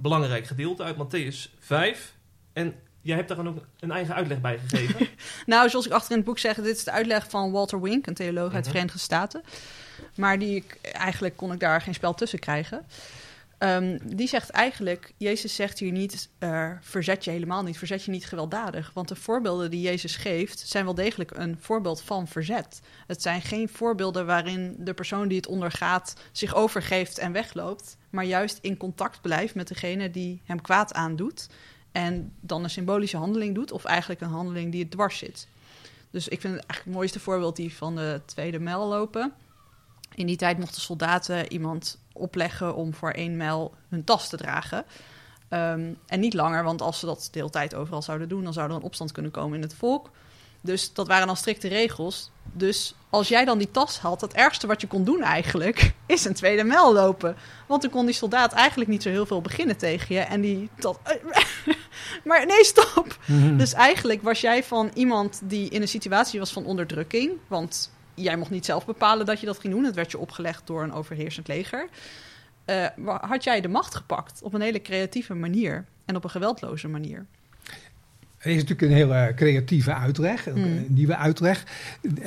[0.00, 2.16] belangrijk gedeelte uit Matthäus 5.
[2.52, 5.08] En jij hebt daar dan ook een eigen uitleg bij gegeven.
[5.46, 8.06] Nou, zoals ik achter in het boek zeg, dit is de uitleg van Walter Wink,
[8.06, 8.68] een theoloog uit de Mhm.
[8.70, 9.42] Verenigde Staten.
[10.14, 12.86] Maar die eigenlijk kon ik daar geen spel tussen krijgen.
[13.58, 18.10] Ehm, die zegt eigenlijk, Jezus zegt hier niet, eh, verzet je helemaal niet, verzet je
[18.10, 18.90] niet gewelddadig.
[18.94, 22.80] Want de voorbeelden die Jezus geeft, zijn wel degelijk een voorbeeld van verzet.
[23.06, 27.96] Het zijn geen voorbeelden waarin de persoon die het ondergaat zich overgeeft en wegloopt.
[28.10, 31.48] Maar juist in contact blijft met degene die hem kwaad aandoet.
[31.92, 35.48] En dan een symbolische handeling doet, of eigenlijk een handeling die het dwars zit.
[36.10, 39.32] Dus ik vind het eigenlijk het mooiste voorbeeld die van de tweede mijl lopen.
[40.14, 44.84] In die tijd mochten soldaten iemand opleggen om voor één mijl hun tas te dragen.
[45.48, 48.52] Ehm, en niet langer, want als ze dat de hele tijd overal zouden doen, dan
[48.52, 50.10] zou er een opstand kunnen komen in het volk.
[50.64, 52.30] Dus dat waren dan strikte regels.
[52.52, 56.24] Dus als jij dan die tas had, het ergste wat je kon doen eigenlijk, is
[56.24, 57.36] een tweede mijl lopen.
[57.66, 60.20] Want dan kon die soldaat eigenlijk niet zo heel veel beginnen tegen je.
[60.20, 60.68] En die...
[60.78, 60.98] Dat,
[62.24, 63.18] maar nee, stop!
[63.26, 63.56] Mhm.
[63.56, 67.32] Dus eigenlijk was jij van iemand die in een situatie was van onderdrukking.
[67.46, 69.84] Want jij mocht niet zelf bepalen dat je dat ging doen.
[69.84, 71.88] Het werd je opgelegd door een overheersend leger.
[72.96, 76.88] Wa- had jij de macht gepakt op een hele creatieve manier en op een geweldloze
[76.88, 77.26] manier.
[78.44, 80.84] Er is natuurlijk een hele creatieve uitleg, een Mm.
[80.88, 81.64] nieuwe uitleg.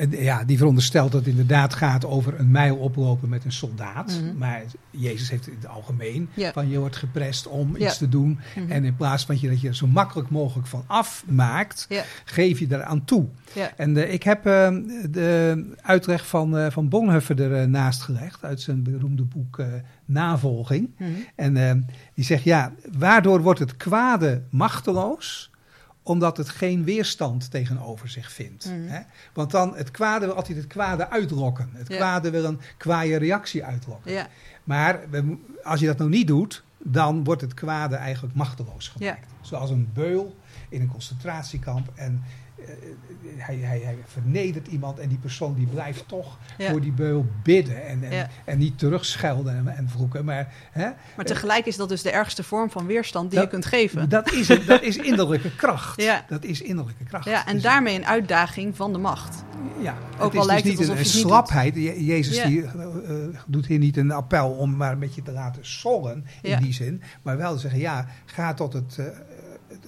[0.10, 4.20] Ja, die veronderstelt dat het inderdaad gaat over een mijl oplopen met een soldaat.
[4.22, 4.38] Mhm.
[4.38, 8.40] Maar Jezus heeft in het algemeen van je wordt geprest om iets te doen.
[8.56, 8.72] Mhm.
[8.72, 11.88] En in plaats van je, dat je er zo makkelijk mogelijk van afmaakt,
[12.26, 13.26] geef je eraan toe.
[13.76, 14.76] En eh, ik heb eh,
[15.10, 19.62] de uitleg van, eh, van Bonhoeffer ernaast gelegd uit zijn beroemde boek
[20.06, 20.90] Navolging.
[21.36, 25.52] En die zegt, ja, waardoor wordt het kwade machteloos?
[26.08, 28.66] Omdat het geen weerstand tegenover zich vindt.
[28.66, 28.88] Mhm.
[28.88, 29.00] Hè?
[29.34, 31.70] Want dan, het kwade wil altijd het kwade uitlokken.
[31.74, 31.96] Het Ja.
[31.96, 34.12] kwade wil een kwaaie reactie uitlokken.
[34.12, 34.28] Ja.
[34.64, 39.28] Maar we als je dat nou niet doet, dan wordt het kwade eigenlijk machteloos gemaakt.
[39.42, 40.36] Zoals een beul
[40.70, 41.92] in een concentratiekamp.
[41.96, 42.24] En
[43.38, 46.70] hij, hij, hij vernedert iemand en die persoon die blijft toch Ja.
[46.72, 47.86] voor die beul bidden.
[47.88, 48.28] En, en, Ja.
[48.46, 50.26] en niet terugschelden en, en vloeken.
[50.26, 53.54] Maar hè, Maar tegelijk is dat dus de ergste vorm van weerstand die Dat- je
[53.54, 54.10] kunt geven.
[54.10, 56.02] dat, is, het- dat is innerlijke kracht.
[56.08, 56.26] Ja.
[56.28, 57.26] Dat is innerlijke kracht.
[57.26, 59.44] Ja, en Dus- daarmee een uitdaging van de macht.
[59.82, 61.76] Ja, Ook het al is dus lijkt het niet een, een het niet slapheid.
[61.76, 65.32] Je- Jezus die, eh, eh, doet hier niet een appel om maar een beetje te
[65.32, 67.02] laten sollen in die zin.
[67.22, 69.06] Maar wel zeggen, ja, ga tot het, eh,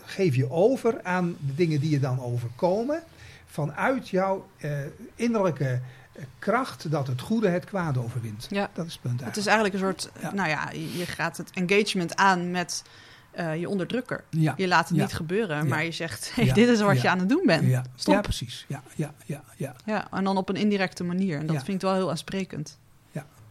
[0.10, 3.04] geef je over aan de dingen die je dan overkomen.
[3.46, 4.72] Vanuit jouw eh,
[5.16, 5.66] innerlijke
[6.14, 8.48] eh, kracht dat het goede het kwade overwint.
[8.50, 8.70] Ja.
[8.74, 9.74] Dat is het punt Het is eigenlijk.
[9.76, 10.34] een soort, Ja.
[10.34, 12.84] nou ja, je gaat het engagement aan met
[13.32, 14.24] eh, je onderdrukker.
[14.30, 14.54] Ja.
[14.58, 15.04] Je laat het Ja.
[15.04, 17.68] niet gebeuren, maar je zegt, hey, dit is wat je aan het doen bent.
[17.68, 17.84] Ja.
[17.96, 18.22] Stop.
[18.22, 18.66] precies.
[18.68, 19.76] Ja, ja, ja, ja.
[19.86, 21.38] Ja, en dan op een indirecte manier.
[21.40, 22.78] En dat vind ik wel heel aansprekend.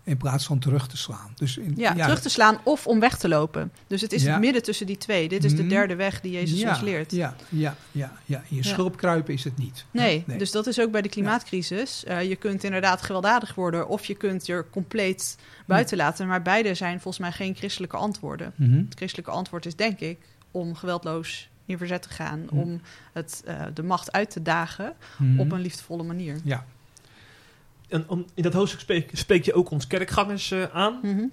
[0.08, 1.32] In plaats van terug te slaan.
[1.34, 3.72] Dus in, Ja, terug te slaan of om weg te lopen.
[3.86, 4.30] Dus het is Ja.
[4.32, 5.28] het midden tussen die twee.
[5.28, 5.68] Dit is de Mhm.
[5.68, 7.10] derde weg die Jezus ja, ons leert.
[7.12, 8.42] Ja, ja, ja, ja.
[8.48, 9.84] In je schulp kruipen is het niet.
[9.90, 12.04] Nee, dus dat is ook bij de klimaatcrisis.
[12.04, 16.26] Eh, je kunt inderdaad gewelddadig worden of je kunt je er compleet buiten laten.
[16.26, 18.52] Maar beide zijn volgens mij geen christelijke antwoorden.
[18.56, 18.76] Mhm.
[18.78, 20.18] Het christelijke antwoord is denk ik
[20.50, 22.46] om geweldloos in verzet te gaan.
[22.50, 22.58] Hm.
[22.58, 22.80] Om
[23.12, 25.40] het, eh, de macht uit te dagen Mhm.
[25.40, 26.40] op een liefdevolle manier.
[26.44, 26.64] Ja,
[27.88, 30.98] En om, in dat hoofdstuk spreek, spreek je ook ons kerkgangers eh, aan.
[31.02, 31.24] Mhm.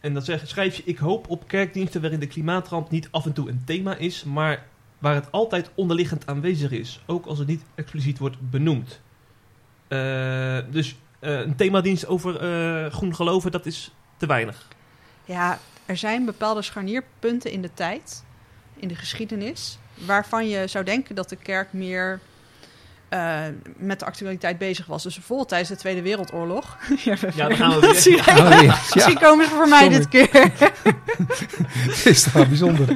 [0.00, 3.32] En dan zeg, schrijf je: Ik hoop op kerkdiensten waarin de klimaatramp niet af en
[3.32, 4.66] toe een thema is, maar
[4.98, 9.00] waar het altijd onderliggend aanwezig is, ook als het niet expliciet wordt benoemd.
[9.88, 12.34] Eh, dus eh, een themadienst over
[12.90, 14.68] groen geloven, dat is te weinig.
[15.24, 18.24] Ja, er zijn bepaalde scharnierpunten in de tijd,
[18.76, 22.20] in de geschiedenis, waarvan je zou denken dat de kerk meer
[23.12, 23.38] eh,
[23.76, 25.02] met de actualiteit bezig was.
[25.02, 26.76] Dus bijvoorbeeld tijdens de Tweede Wereldoorlog.
[27.04, 27.94] ja, Ja, dan gaan we weer.
[28.02, 28.20] Zie je?
[28.20, 28.60] Oh, ja.
[28.60, 28.74] ja.
[28.94, 29.98] Misschien komen ze voor mij Sorry.
[29.98, 30.50] dit keer.
[32.04, 32.88] is wel bijzonder.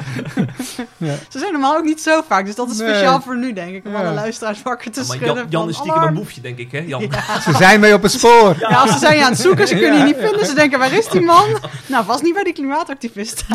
[0.96, 1.14] ja.
[1.28, 2.88] Ze zijn normaal ook niet zo vaak, dus dat is Nee.
[2.88, 3.84] speciaal voor nu, denk ik.
[3.86, 3.98] Om Ja.
[3.98, 5.36] alle luisteraars wakker te Ja, maar schudden.
[5.36, 6.14] Jan, Jan is stiekem alarm.
[6.16, 6.78] een boefje, denk ik, hè?
[6.78, 7.00] Jan.
[7.42, 8.56] Ze zijn mee op het spoor.
[8.58, 10.46] Ja, als ze zijn je aan het zoeken, ze kunnen je niet vinden.
[10.46, 11.58] Ze denken, waar is die man?
[11.86, 13.46] Nou, vast niet bij die klimaatactivisten.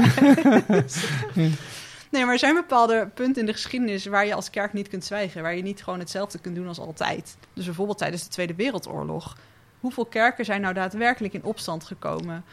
[2.12, 5.06] Nee, maar er zijn bepaalde punten in de geschiedenis waar je als kerk niet kunt
[5.06, 5.42] zwijgen.
[5.42, 7.38] Waar je niet gewoon hetzelfde kunt doen als altijd.
[7.54, 9.38] Dus bijvoorbeeld tijdens de Tweede Wereldoorlog.
[9.80, 12.44] Hoeveel kerken zijn nou daadwerkelijk in opstand gekomen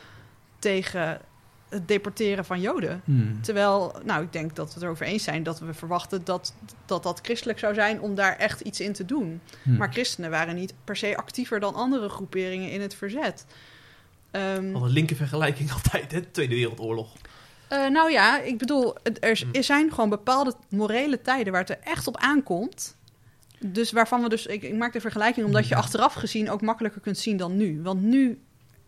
[0.59, 1.21] tegen
[1.69, 3.01] het deporteren van Joden?
[3.05, 3.39] Hmm.
[3.43, 6.55] Terwijl, nou, ik denk dat we het erover eens zijn dat we verwachten dat
[6.87, 9.41] dat, dat christelijk zou zijn om daar echt iets in te doen.
[9.63, 9.77] Hmm.
[9.77, 13.47] Maar christenen waren niet per se actiever dan andere groeperingen in het verzet.
[14.31, 16.21] Ehm, Al een linker vergelijking altijd, hè?
[16.21, 17.13] Tweede Wereldoorlog.
[17.69, 22.07] Eh, nou ja, ik bedoel, er, zijn gewoon bepaalde morele tijden waar het er echt
[22.07, 22.97] op aankomt.
[23.61, 25.81] Dus waarvan we dus, ik, ik maak de vergelijking omdat je Ja.
[25.81, 27.83] achteraf gezien ook makkelijker kunt zien dan nu.
[27.83, 28.41] Want nu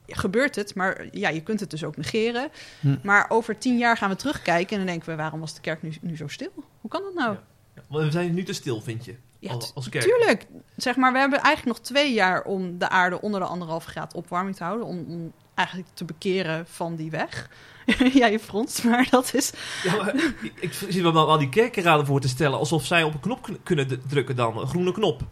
[0.07, 2.49] gebeurt het, maar ja, je kunt het dus ook negeren.
[2.81, 2.97] Hm.
[3.03, 5.83] Maar over tien jaar gaan we terugkijken en dan denken we, waarom was de kerk
[5.83, 6.53] nu, nu zo stil?
[6.81, 7.33] Hoe kan dat nou?
[7.33, 7.43] Ja.
[7.75, 9.15] Ja, want we zijn nu te stil, vind je?
[9.39, 10.05] Ja, als, als kerk.
[10.05, 10.47] Tuurlijk.
[10.77, 14.15] Zeg maar, we hebben eigenlijk nog twee jaar om de aarde onder de anderhalve graad
[14.15, 14.87] opwarming te houden.
[14.87, 15.33] Om, om
[15.67, 17.49] eigenlijk te bekeren van die weg.
[18.21, 19.53] ja, je fronst, maar dat is...
[19.83, 23.03] Ja, maar, ik, ik zie me wel al die kerkenraden voor te stellen alsof zij
[23.03, 25.23] op een knop kun- kunnen drukken dan, een groene knop.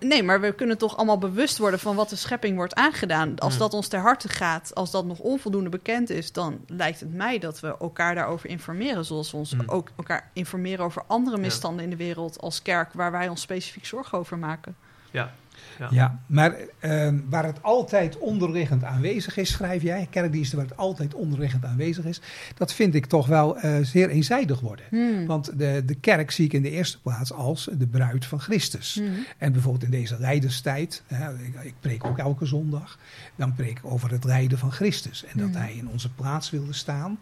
[0.00, 3.38] Nee, maar we kunnen toch allemaal bewust worden van wat de schepping wordt aangedaan.
[3.38, 7.14] Als dat ons ter harte gaat, als dat nog onvoldoende bekend is, dan lijkt het
[7.14, 9.04] mij dat we elkaar daarover informeren.
[9.04, 9.62] Zoals we ons Hmm.
[9.68, 13.86] ook elkaar informeren over andere misstanden in de wereld als kerk, waar wij ons specifiek
[13.86, 14.76] zorgen over maken.
[15.10, 15.32] Ja.
[15.78, 15.88] Ja.
[15.90, 21.14] Ja, maar eh, waar het altijd onderliggend aanwezig is, schrijf jij, kerkdiensten waar het altijd
[21.14, 22.20] onderliggend aanwezig is,
[22.54, 24.84] dat vind ik toch wel eh, zeer eenzijdig worden.
[24.90, 25.26] Hmm.
[25.26, 28.94] Want de, de kerk zie ik in de eerste plaats als de bruid van Christus.
[28.94, 29.26] Hmm.
[29.38, 32.98] En bijvoorbeeld in deze lijdenstijd, hè, ik, ik preek ook elke zondag,
[33.36, 35.24] dan preek ik over het lijden van Christus.
[35.24, 35.58] En dat Mhm.
[35.58, 37.18] hij in onze plaats wilde staan.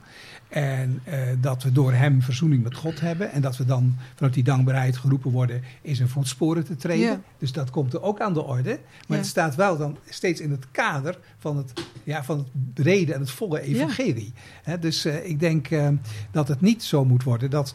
[0.49, 3.33] En eh, dat we door hem verzoening met God hebben.
[3.33, 7.07] En dat we dan vanuit die dankbaarheid geroepen worden in zijn voetsporen te treden.
[7.11, 7.21] Ja.
[7.39, 8.71] Dus dat komt er ook aan de orde.
[8.71, 9.17] Maar Ja.
[9.17, 11.73] het staat wel dan steeds in het kader van het,
[12.05, 14.33] ja, van het brede en het volle evangelie.
[14.81, 15.89] Dus eh, ik denk eh,
[16.31, 17.51] dat het niet zo moet worden.
[17.51, 17.75] Dat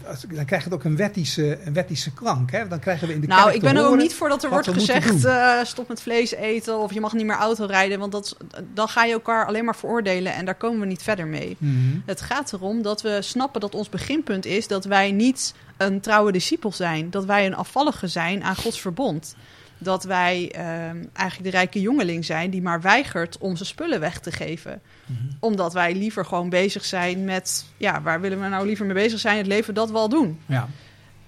[0.00, 2.50] het, dan krijgt het ook een wettische, een wettische klank.
[2.50, 2.68] Hè?
[2.68, 4.68] Dan krijgen we in de Nou, ik ben er ook niet voor dat er wordt
[4.68, 7.98] gezegd: eh, stop met vlees eten of je mag niet meer auto rijden.
[7.98, 8.36] Want dat,
[8.74, 11.56] dan ga je elkaar alleen maar veroordelen en daar komen we niet verder mee.
[11.58, 11.98] Mhm.
[12.06, 16.32] Het gaat erom dat we snappen dat ons beginpunt is dat wij niet een trouwe
[16.32, 17.10] discipel zijn.
[17.10, 19.36] Dat wij een afvallige zijn aan Gods verbond.
[19.82, 24.20] Dat wij ehm, eigenlijk de rijke jongeling zijn die maar weigert om zijn spullen weg
[24.20, 24.80] te geven.
[25.06, 25.18] Mhm.
[25.40, 29.18] Omdat wij liever gewoon bezig zijn met, ja, waar willen we nou liever mee bezig
[29.18, 29.36] zijn?
[29.36, 30.40] Het leven dat we al doen.
[30.46, 30.68] Ja.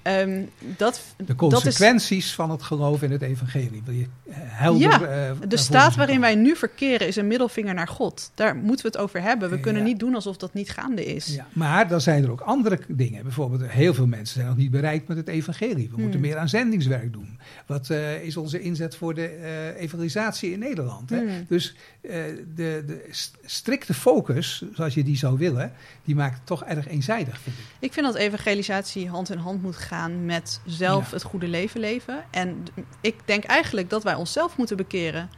[0.05, 0.43] Ehm,
[0.77, 3.83] dat, De dat is consequenties van het geloof in het evangelie.
[3.85, 4.81] Wil je eh, helder...
[4.81, 8.31] Ja, eh, de staat waarin wij nu verkeren is een middelvinger naar God.
[8.35, 9.51] Daar moeten we het over hebben.
[9.51, 9.89] We kunnen Ja.
[9.89, 11.27] niet doen alsof dat niet gaande is.
[11.27, 13.23] Ja, maar dan zijn er ook andere dingen.
[13.23, 15.89] Bijvoorbeeld, heel veel mensen zijn nog niet bereikt met het evangelie.
[15.91, 16.29] We moeten Hmm.
[16.29, 17.39] meer aan zendingswerk doen.
[17.67, 21.11] Wat eh, is onze inzet voor de evangelisatie in Nederland?
[21.11, 21.19] Hè?
[21.19, 21.45] Hmm.
[21.49, 25.73] Dus de, de st- strikte focus, zoals je die zou willen,
[26.05, 27.65] die maakt het toch erg eenzijdig, vind ik.
[27.79, 29.93] Ik vind dat evangelisatie hand in hand moet gaan
[30.25, 31.15] met zelf Ja.
[31.15, 32.25] het goede leven leven.
[32.31, 32.65] En
[33.01, 35.31] ik denk eigenlijk dat wij onszelf moeten bekeren.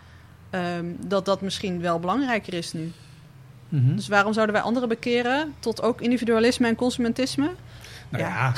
[0.51, 2.93] Ehm, dat dat misschien wel belangrijker is nu.
[3.69, 3.95] Mhm.
[3.95, 7.51] Dus waarom zouden wij anderen bekeren tot ook individualisme en consumentisme?
[8.09, 8.53] Nou Ja.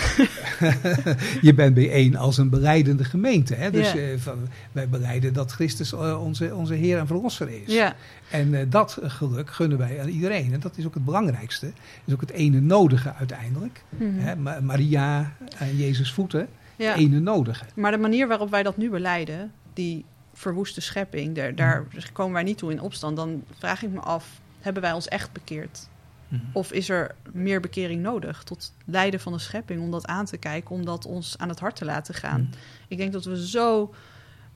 [0.60, 0.74] ja,
[1.40, 3.54] je bent bijeen als een beleidende gemeente.
[3.54, 3.70] Hè?
[3.70, 3.98] Dus Ja.
[4.00, 4.38] eh, van,
[4.72, 7.74] wij beleiden dat Christus eh, onze, onze Heer en Verlosser is.
[7.74, 7.94] Ja,
[8.30, 10.52] En eh, dat geluk gunnen wij aan iedereen.
[10.52, 11.72] En dat is ook het belangrijkste.
[12.04, 13.82] is ook het ene nodige uiteindelijk.
[13.88, 14.18] Mhm.
[14.18, 14.36] Hè?
[14.36, 17.64] Ma- Maria en Jezus voeten, het ene nodige.
[17.74, 22.42] Maar de manier waarop wij dat nu beleiden, die verwoeste schepping, daar, daar komen wij
[22.42, 23.16] niet toe in opstand.
[23.16, 25.88] Dan vraag ik me af, hebben wij ons echt bekeerd?
[26.28, 26.42] Mhm.
[26.52, 30.36] Of is er meer bekering nodig tot lijden van de schepping om dat aan te
[30.36, 32.40] kijken, om dat ons aan het hart te laten gaan?
[32.40, 32.50] Mhm.
[32.88, 33.94] Ik denk dat we zo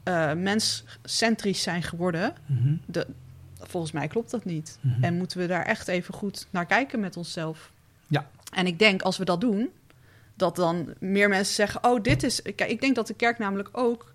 [0.02, 2.32] eh menscentrisch zijn geworden.
[2.46, 2.74] Mhm.
[2.86, 3.06] De,
[3.60, 4.78] volgens mij klopt dat niet.
[5.00, 7.70] En moeten we daar echt even goed naar kijken met onszelf.
[8.06, 8.26] Ja.
[8.54, 9.70] En ik denk als we dat doen,
[10.34, 12.42] dat dan meer mensen zeggen: Oh, dit is.
[12.42, 14.11] Kijk, ik denk dat de kerk namelijk ook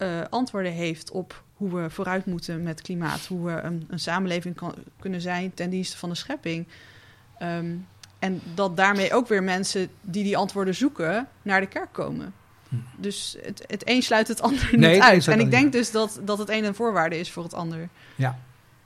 [0.00, 3.26] eh, antwoorden heeft op hoe we vooruit moeten met klimaat.
[3.26, 6.66] Hoe we een, een samenleving kan, kunnen zijn ten dienste van de schepping.
[7.38, 7.74] Ehm,
[8.18, 12.34] en dat daarmee ook weer mensen die die antwoorden zoeken naar de kerk komen.
[12.68, 12.76] Hm.
[12.96, 15.28] Dus het, het een sluit het ander Nee, niet uit.
[15.28, 17.88] En ik niet denk dus dat, dat het een een voorwaarde is voor het ander.
[18.14, 18.38] Ja,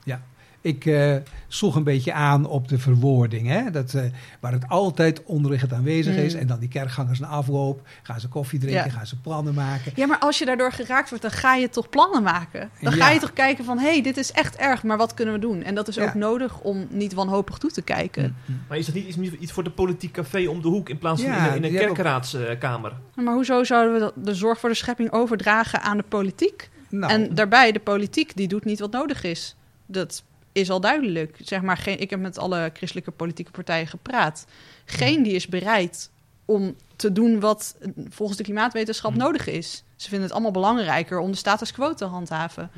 [0.05, 0.23] ja.
[0.65, 1.17] Ik eh
[1.49, 3.47] sloeg een beetje aan op de verwoording.
[3.49, 3.71] Hè?
[3.71, 4.03] Dat, eh,
[4.41, 6.35] waar het altijd onderliggend aanwezig is.
[6.35, 6.41] Mm.
[6.41, 7.81] En dan die kerkgangers na afloop.
[8.03, 8.91] Gaan ze koffie drinken, Ja.
[8.91, 9.93] gaan ze plannen maken.
[9.95, 12.71] Ja, maar als je daardoor geraakt wordt, dan ga je toch plannen maken.
[12.81, 15.35] Dan ga je toch kijken van, hé, hey, dit is echt erg, maar wat kunnen
[15.35, 15.63] we doen?
[15.63, 16.05] En dat is Ja.
[16.05, 18.37] ook nodig om niet wanhopig toe te kijken.
[18.45, 18.61] Mm.
[18.69, 21.23] Maar is dat niet iets, iets voor de politiek café om de hoek in plaats
[21.23, 22.93] van Ja, in een, in een kerkenraadskamer?
[23.15, 26.71] Maar hoezo zouden we de zorg voor de schepping overdragen aan de politiek?
[26.89, 29.57] Nou, En daarbij, de politiek, die doet niet wat nodig is.
[29.87, 30.23] Dat
[30.55, 31.37] is al duidelijk.
[31.43, 34.47] Zeg maar, geen, ik heb met alle christelijke politieke partijen gepraat.
[34.85, 36.11] Geen die is bereid
[36.45, 37.77] om te doen wat
[38.09, 39.19] volgens de klimaatwetenschap Hm.
[39.19, 39.85] nodig is.
[39.97, 42.71] Ze vinden het allemaal belangrijker om de status quo te handhaven.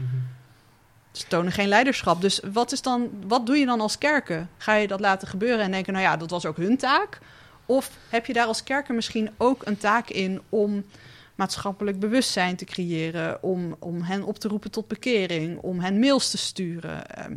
[1.12, 2.20] Ze tonen geen leiderschap.
[2.20, 4.50] Dus wat, is dan, wat doe je dan als kerken?
[4.56, 7.18] Ga je dat laten gebeuren en denken, nou ja, dat was ook hun taak?
[7.66, 10.84] Of heb je daar als kerken misschien ook een taak in om
[11.36, 16.30] maatschappelijk bewustzijn te creëren, om, om hen op te roepen tot bekering, om hen mails
[16.30, 17.10] te sturen?
[17.10, 17.32] Ehm,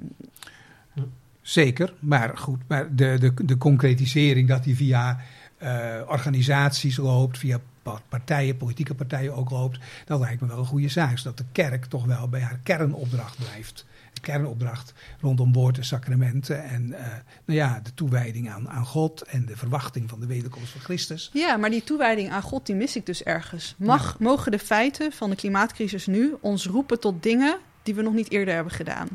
[1.41, 2.61] Zeker, maar goed.
[2.67, 5.19] Maar de, de, de concretisering dat die via
[5.57, 10.65] eh, organisaties loopt, via pa- partijen, politieke partijen ook loopt, dat lijkt me wel een
[10.65, 11.17] goede zaak.
[11.17, 13.85] Zodat de kerk toch wel bij haar kernopdracht blijft.
[14.19, 17.05] Kernopdracht rondom woord en sacramenten en eh,
[17.45, 21.29] nou ja, de toewijding aan, aan God en de verwachting van de wederkomst van Christus.
[21.33, 23.75] ja, maar die toewijding aan God, die mis ik dus ergens.
[23.77, 28.13] Mag, Mogen de feiten van de klimaatcrisis nu ons roepen tot dingen die we nog
[28.13, 29.07] niet eerder hebben gedaan?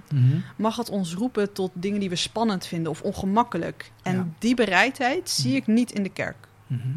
[0.56, 3.90] mag het ons roepen tot dingen die we spannend vinden of ongemakkelijk.
[4.02, 4.26] En Ja.
[4.38, 6.36] die bereidheid zie ik niet in de kerk.
[6.66, 6.88] Mhm.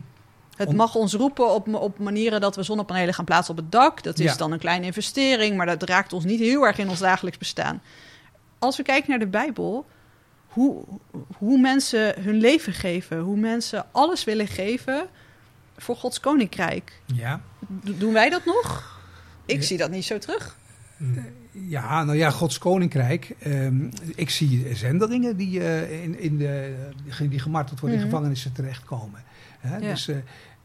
[0.58, 3.72] Het Om- mag ons roepen op, op manieren dat we zonnepanelen gaan plaatsen op het
[3.72, 4.04] dak.
[4.04, 4.38] Dat is Ja.
[4.38, 7.82] dan een kleine investering, maar dat raakt ons niet heel erg in ons dagelijks bestaan.
[8.60, 9.86] Als we kijken naar de Bijbel,
[10.48, 10.84] hoe,
[11.38, 15.08] hoe mensen hun leven geven, hoe mensen alles willen geven
[15.78, 17.02] voor Gods koninkrijk.
[17.06, 17.42] Ja.
[17.68, 18.96] Do- Doen wij dat nog?
[19.46, 19.62] Ik Ja.
[19.66, 20.56] zie dat niet zo terug.
[21.52, 23.36] Ja, nou ja, Gods Koninkrijk.
[23.40, 26.76] ehm, ik zie zendelingen die, eh, in, in de,
[27.30, 28.14] die gemarteld worden, in Mhm.
[28.14, 29.24] gevangenissen terechtkomen.
[29.60, 29.78] Hè?
[29.78, 29.90] Ja.
[29.90, 30.16] Dus eh,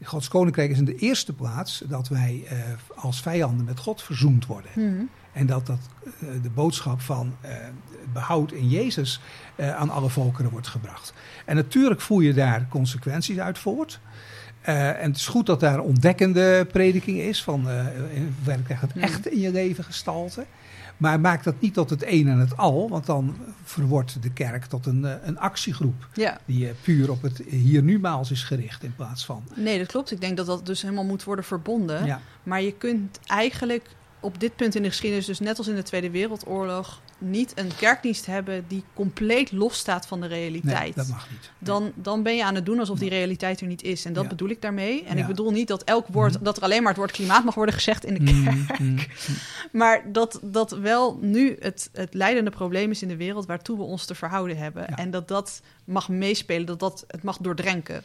[0.03, 2.57] Gods Koninkrijk is in de eerste plaats dat wij eh,
[2.95, 4.71] als vijanden met God verzoend worden.
[4.75, 5.03] Mhm.
[5.33, 7.55] En dat, dat eh, de boodschap van eh,
[8.13, 9.21] behoud in Jezus
[9.57, 11.13] aan alle volkeren wordt gebracht.
[11.45, 13.99] En natuurlijk voer je daar consequenties uit voort.
[14.61, 17.43] En het is goed dat daar ontdekkende prediking is.
[17.43, 17.63] Van
[18.43, 19.01] werk krijgt het Mm.
[19.01, 20.45] echt in je leven gestalte.
[21.03, 22.89] Maar maak dat niet tot het een en het al.
[22.89, 26.07] Want dan verwordt de kerk tot een, eh, een actiegroep.
[26.13, 28.83] Ja, Die eh, puur op het hier-nu-maals is gericht.
[28.83, 29.43] In plaats van.
[29.55, 30.11] nee, dat klopt.
[30.11, 32.05] Ik denk dat dat dus helemaal moet worden verbonden.
[32.05, 33.89] Ja, Maar je kunt eigenlijk
[34.19, 37.71] op dit punt in de geschiedenis, dus net als in de Tweede Wereldoorlog, niet een
[37.77, 40.95] kerkdienst hebben die compleet losstaat van de nee, realiteit.
[40.95, 41.51] dat mag niet.
[41.59, 44.05] dan, dan ben je aan het doen alsof die realiteit er niet is.
[44.05, 44.29] En dat Ja.
[44.29, 45.03] bedoel ik daarmee.
[45.03, 45.21] En Ja.
[45.21, 46.43] ik bedoel niet dat elk woord, Mhm.
[46.43, 48.79] dat er alleen maar het woord klimaat mag worden gezegd in de kerk.
[48.79, 48.97] Mm, mm,
[49.71, 53.83] Maar dat dat wel nu het, het leidende probleem is in de wereld waartoe we
[53.83, 54.85] ons te verhouden hebben.
[54.89, 54.95] Ja.
[54.97, 58.03] En dat dat mag meespelen, dat dat het mag doordrenken.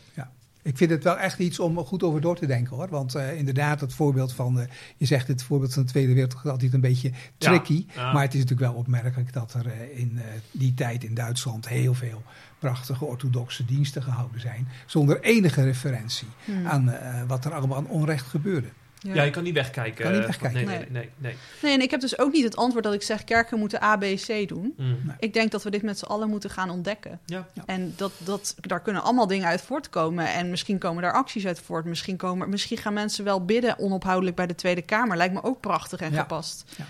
[0.69, 2.89] Ik vind het wel echt iets om goed over door te denken hoor.
[2.89, 4.61] Want eh, inderdaad, het voorbeeld van.
[4.61, 4.67] eh,
[4.97, 7.87] je zegt het voorbeeld van de Tweede Wereldoorlog is altijd een beetje tricky.
[7.95, 8.13] ja.
[8.13, 11.69] Maar het is natuurlijk wel opmerkelijk dat er eh, in eh, die tijd in Duitsland
[11.69, 12.23] heel veel
[12.59, 14.69] prachtige orthodoxe diensten gehouden zijn.
[14.87, 16.67] Zonder enige referentie Hmm.
[16.67, 18.69] aan eh, wat er allemaal aan onrecht gebeurde.
[19.01, 19.15] Ja.
[19.15, 20.05] Ja, je kan niet wegkijken.
[20.05, 20.65] Kan niet wegkijken.
[20.65, 20.89] Nee, nee, Nee.
[20.91, 21.11] nee.
[21.17, 21.37] nee.
[21.63, 23.97] Nee, en ik heb dus ook niet het antwoord dat ik zeg kerken moeten A,
[23.97, 24.75] B, C doen.
[24.77, 25.15] Mm.
[25.19, 27.21] Ik denk dat we dit met z'n allen moeten gaan ontdekken.
[27.25, 27.47] Ja.
[27.55, 27.63] Ja.
[27.67, 30.33] En dat, dat, daar kunnen allemaal dingen uit voortkomen.
[30.33, 31.85] En misschien komen daar acties uit voort.
[31.85, 35.17] Misschien, komen, misschien gaan mensen wel bidden onophoudelijk bij de Tweede Kamer.
[35.17, 36.21] Lijkt me ook prachtig en Ja.
[36.21, 36.65] gepast.
[36.77, 36.85] Ja.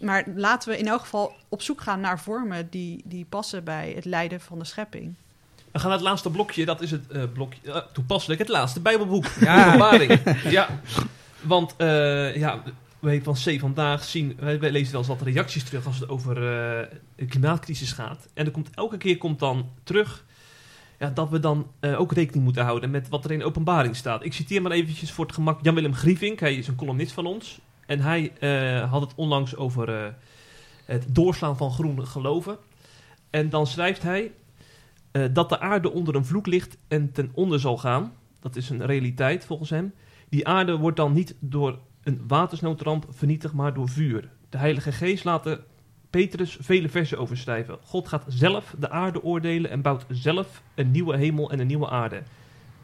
[0.00, 3.92] Maar laten we in elk geval op zoek gaan naar vormen die, die passen bij
[3.96, 5.14] het lijden van de schepping.
[5.72, 6.64] We gaan naar het laatste blokje.
[6.64, 9.24] Dat is het eh, blokje, eh, toepasselijk, het laatste Bijbelboek.
[9.40, 9.94] Ja.
[10.44, 10.68] Ja.
[11.42, 12.62] Want, eh, ja,
[12.98, 16.36] wij van C vandaag zien, wij, lezen wel eens wat reacties terug als het over
[16.36, 18.28] eh, de klimaatcrisis gaat.
[18.34, 20.24] En er komt, elke keer komt dan terug
[20.98, 23.96] ja, dat we dan eh, ook rekening moeten houden met wat er in de openbaring
[23.96, 24.24] staat.
[24.24, 26.40] Ik citeer maar eventjes voor het gemak Jan-Willem Grievink.
[26.40, 27.60] Hij is een columnist van ons.
[27.86, 28.32] En hij
[28.90, 30.14] had het onlangs over
[30.84, 32.56] het doorslaan van groene geloven.
[33.30, 34.32] En dan schrijft hij
[35.32, 38.12] dat de aarde onder een vloek ligt en ten onder zal gaan.
[38.40, 39.92] Dat is een realiteit volgens hem.
[40.32, 44.28] Die aarde wordt dan niet door een watersnoodramp vernietigd, maar door vuur.
[44.48, 45.58] De Heilige Geest laat
[46.10, 47.78] Petrus vele versen over schrijven.
[47.82, 51.88] God gaat zelf de aarde oordelen en bouwt zelf een nieuwe hemel en een nieuwe
[51.88, 52.22] aarde.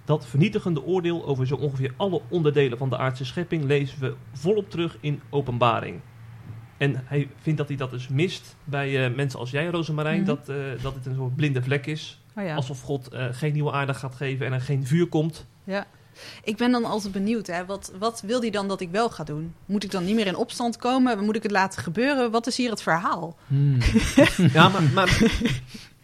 [0.04, 4.70] Dat vernietigende oordeel over zo ongeveer alle onderdelen van de aardse schepping lezen we volop
[4.70, 6.00] terug in openbaring.
[6.76, 10.26] En hij vindt dat hij dat dus mist bij eh, mensen als jij, Rosemarijn, Mhm.
[10.26, 12.20] dat, eh, dat het een soort blinde vlek is.
[12.36, 12.54] Oh ja.
[12.54, 15.46] Alsof God eh, geen nieuwe aarde gaat geven en er geen vuur komt.
[15.64, 15.86] ja.
[16.44, 17.64] Ik ben dan altijd benieuwd, hè.
[17.66, 19.54] Wat, wat wil hij dan dat ik wel ga doen?
[19.66, 21.24] Moet ik dan niet meer in opstand komen?
[21.24, 22.30] Moet ik het laten gebeuren?
[22.30, 23.36] Wat is hier het verhaal?
[24.52, 25.20] Ja, maar, maar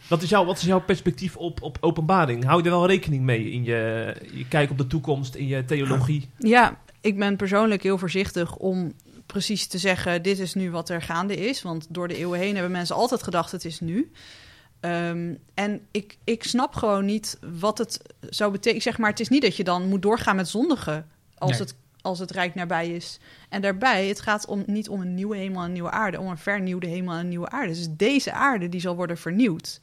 [0.09, 2.45] wat, is jouw, wat is jouw perspectief op, op openbaring?
[2.45, 5.65] Hou je er wel rekening mee in je, je kijk op de toekomst, in je
[5.65, 6.31] theologie?
[6.39, 8.93] Ja, ik ben persoonlijk heel voorzichtig om
[9.27, 11.63] precies te zeggen: dit is nu wat er gaande is.
[11.63, 14.11] Want door de eeuwen heen hebben mensen altijd gedacht: het is nu.
[14.85, 18.83] Ehm, en ik, ik snap gewoon niet wat het zou betekenen.
[18.83, 21.07] Zeg maar, het is niet dat je dan moet doorgaan met zondigen
[21.39, 21.61] als, Nee.
[21.61, 23.19] het, als het rijk nabij is.
[23.49, 26.27] En daarbij, het gaat om, niet om een nieuwe hemel en een nieuwe aarde, om
[26.29, 27.69] een vernieuwde hemel en een nieuwe aarde.
[27.69, 29.81] Dus deze aarde die zal worden vernieuwd.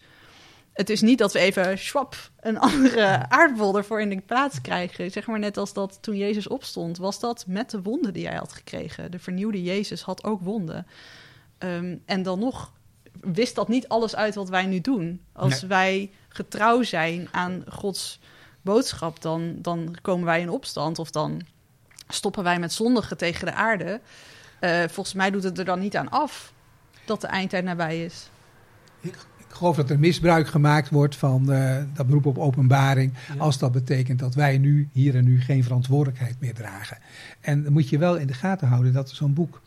[0.74, 5.12] Het is niet dat we even schwap een andere aardbol ervoor in de plaats krijgen.
[5.12, 8.38] Zeg maar net als dat toen Jezus opstond, was dat met de wonden die hij
[8.38, 9.12] had gekregen.
[9.12, 10.88] De vernieuwde Jezus had ook wonden.
[11.58, 12.72] Ehm, en dan nog
[13.22, 15.22] wist dat niet alles uit wat wij nu doen.
[15.34, 15.70] Als Nee.
[15.70, 18.20] wij getrouw zijn aan Gods
[18.62, 21.42] boodschap, dan, dan komen wij in opstand of dan
[22.08, 24.02] stoppen wij met zondigen tegen de aarde.
[24.60, 26.54] Eh, volgens mij doet het er dan niet aan af
[27.06, 28.30] dat de eindtijd nabij is.
[29.02, 33.14] Ik geloof dat er misbruik gemaakt wordt van eh, dat beroep op openbaring.
[33.28, 33.40] Ja.
[33.44, 36.98] Als dat betekent dat wij nu, hier en nu, geen verantwoordelijkheid meer dragen.
[37.42, 39.62] En dan moet je wel in de gaten houden dat zo'n boek.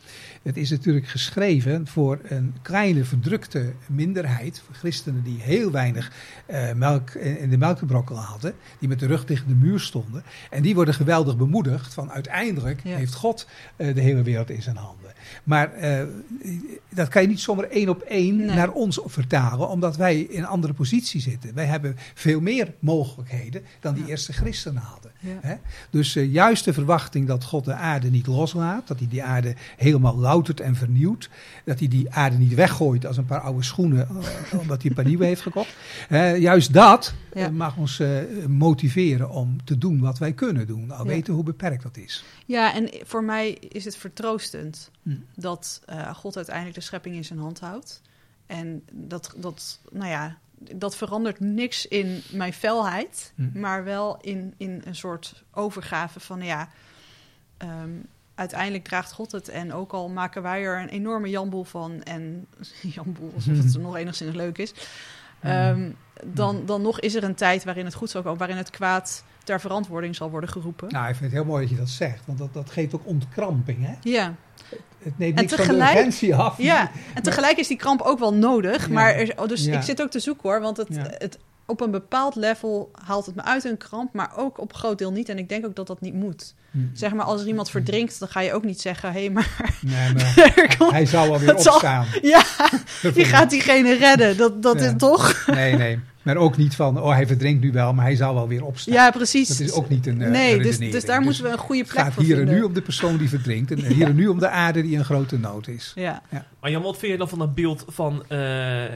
[0.44, 4.62] Het is natuurlijk geschreven voor een kleine verdrukte minderheid.
[4.66, 6.12] Voor christenen die heel weinig
[6.46, 8.54] eh, melk in de melkbrokkel hadden.
[8.78, 10.22] Die met de rug tegen de muur stonden.
[10.50, 12.96] En die worden geweldig bemoedigd van uiteindelijk Ja.
[12.96, 15.03] heeft God eh, de hele wereld in zijn handen.
[15.44, 16.02] Maar eh,
[16.88, 18.46] dat kan je niet zomaar één op één Nee.
[18.56, 21.54] naar ons vertalen, omdat wij in een andere positie zitten.
[21.54, 24.08] Wij hebben veel meer mogelijkheden dan die Ja.
[24.08, 25.10] eerste christenen hadden.
[25.20, 25.30] Ja.
[25.40, 25.54] Hè?
[25.90, 29.54] Dus eh, juist de verwachting dat God de aarde niet loslaat, dat hij die aarde
[29.76, 31.28] helemaal loutert en vernieuwt,
[31.64, 34.08] dat hij die aarde niet weggooit als een paar oude schoenen,
[34.52, 35.76] eh, omdat hij een paar nieuwe heeft gekocht.
[36.38, 37.50] Juist dat Ja.
[37.50, 38.18] mag ons eh,
[38.48, 41.10] motiveren om te doen wat wij kunnen doen, al Ja.
[41.10, 42.24] weten hoe beperkt dat is.
[42.46, 45.16] Ja, en voor mij is het vertroostend Hm.
[45.34, 48.00] dat eh, God uiteindelijk de schepping in zijn hand houdt.
[48.46, 50.38] En dat, dat, nou ja,
[50.74, 53.60] dat verandert niks in mijn felheid, Hm.
[53.60, 56.68] maar wel in, in een soort overgave van, ja,
[57.56, 57.90] ehm,
[58.34, 59.48] uiteindelijk draagt God het.
[59.48, 62.46] En ook al maken wij er een enorme janboel van, en
[62.96, 64.72] janboel, alsof het nog enigszins leuk is,
[65.44, 65.90] ehm,
[66.24, 69.24] dan, dan nog is er een tijd waarin het goed zal komen, waarin het kwaad
[69.44, 70.88] ter verantwoording zal worden geroepen.
[70.92, 73.06] Nou, ik vind het heel mooi dat je dat zegt, want dat, dat geeft ook
[73.06, 73.86] ontkramping.
[73.86, 73.92] Hè?
[74.00, 74.34] Ja.
[74.98, 76.58] Het neemt En niks van de af.
[76.58, 78.86] ja, en tegelijk is die kramp ook wel nodig.
[78.86, 78.92] Ja.
[78.92, 79.76] Maar er- oh, dus Ja.
[79.76, 81.04] ik zit ook te zoeken hoor, want het, Ja.
[81.08, 84.98] het, op een bepaald level haalt het me uit een kramp, maar ook op groot
[84.98, 85.28] deel niet.
[85.28, 86.54] En ik denk ook dat dat niet moet.
[86.70, 86.78] Hm.
[86.92, 89.76] Zeg maar, als er iemand verdrinkt, dan ga je ook niet zeggen: hé, hey, maar
[89.80, 92.06] Nee, maar komt- hij zou alweer Het zal- opstaan.
[92.22, 92.44] ja,
[93.14, 94.36] je gaat diegene redden.
[94.36, 94.84] Dat, dat Ja.
[94.86, 95.46] is toch?
[95.46, 96.00] Nee, nee.
[96.24, 98.94] Maar ook niet van, oh, hij verdrinkt nu wel, maar hij zal wel weer opstaan.
[98.94, 99.48] Ja, precies.
[99.48, 101.90] Dat is ook niet een eh, nee, dus, dus daar moeten we een goede Het
[101.90, 102.56] plek gaat voor hier en vinden.
[102.56, 103.70] nu om de persoon die verdrinkt.
[103.70, 105.92] En hier en nu om de aarde die in grote nood is.
[105.94, 106.22] Ja.
[106.60, 108.38] Maar Jan, wat vind je dan van dat beeld van eh,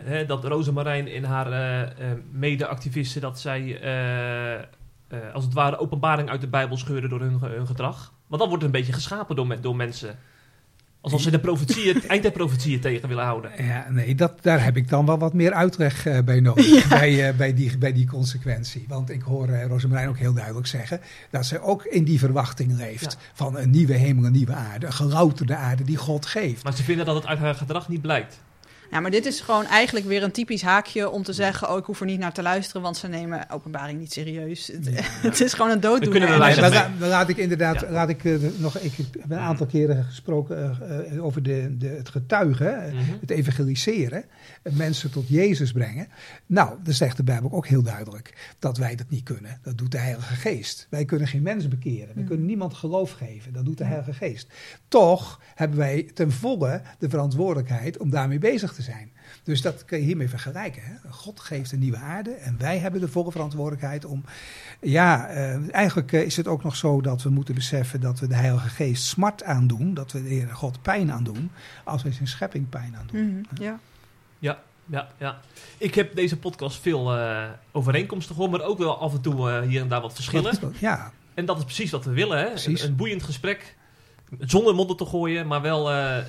[0.04, 1.88] hè, dat Rosemarijn in haar eh, eh,
[2.30, 7.38] mede-activisten, dat zij eh, eh, als het ware openbaring uit de Bijbel scheuren door hun,
[7.40, 8.12] hun gedrag?
[8.26, 10.18] Want dan wordt het een beetje geschapen door, door mensen.
[11.00, 13.50] Alsof ze de profetieën, eindtijdprofetieën tegen willen houden.
[13.64, 16.88] Ja, nee, dat, daar heb ik dan wel wat meer uitleg eh, bij nodig.
[16.88, 18.84] Bij, eh, bij, die, bij die consequentie.
[18.88, 22.76] Want ik hoor uh, Rosemarijn ook heel duidelijk zeggen dat zij ook in die verwachting
[22.76, 23.12] leeft.
[23.12, 23.26] Ja.
[23.32, 24.86] Van een nieuwe hemel, een nieuwe aarde.
[24.86, 26.64] Een gelouterde aarde die God geeft.
[26.64, 28.40] Maar ze vinden dat het uit haar gedrag niet blijkt.
[28.90, 31.84] Ja, maar dit is gewoon eigenlijk weer een typisch haakje om te zeggen: Oh, ik
[31.84, 34.66] hoef er niet naar te luisteren, want ze nemen openbaring niet serieus.
[34.66, 34.88] Het,
[35.28, 36.28] het is gewoon een Dan dooddoener.
[36.52, 37.90] zeggen- la- dan laat ik inderdaad, Ja.
[37.90, 41.86] laat ik eh, nog, ik heb een aantal keren gesproken eh, eh, over de, de,
[41.88, 43.04] het getuigen, Mhm.
[43.20, 44.24] het evangeliseren,
[44.62, 46.08] mensen tot Jezus brengen.
[46.46, 49.58] Nou, dan zegt de Bijbel ook heel duidelijk dat wij dat niet kunnen.
[49.62, 50.86] Dat doet de Heilige Geest.
[50.90, 52.08] Wij kunnen geen mens bekeren.
[52.14, 52.28] We Mhm.
[52.28, 53.52] kunnen niemand geloof geven.
[53.52, 54.48] Dat doet de Heilige Geest.
[54.88, 59.12] Toch hebben wij ten volle de verantwoordelijkheid om daarmee bezig te zijn.
[59.42, 60.82] Dus dat kun je hiermee vergelijken.
[60.84, 61.10] Hè?
[61.10, 64.24] God geeft een nieuwe aarde en wij hebben de volle verantwoordelijkheid om.
[64.80, 68.26] Ja, eh, eigenlijk eh, is het ook nog zo dat we moeten beseffen dat we
[68.26, 69.94] de Heilige Geest smart aandoen.
[69.94, 71.50] Dat we de Heere God pijn aandoen.
[71.84, 73.26] Als wij zijn schepping pijn aandoen.
[73.26, 73.78] Mhm, ja.
[74.38, 75.40] Ja, ja, ja.
[75.78, 79.60] Ik heb deze podcast veel eh, overeenkomsten gehoord, maar ook wel af en toe eh,
[79.60, 80.74] hier en daar wat verschillen.
[80.78, 82.48] Ja, En dat is precies wat we willen, hè?
[82.48, 82.82] Precies.
[82.82, 83.76] Een, een boeiend gesprek.
[84.38, 86.24] Zonder modder te gooien, maar wel eh, eh,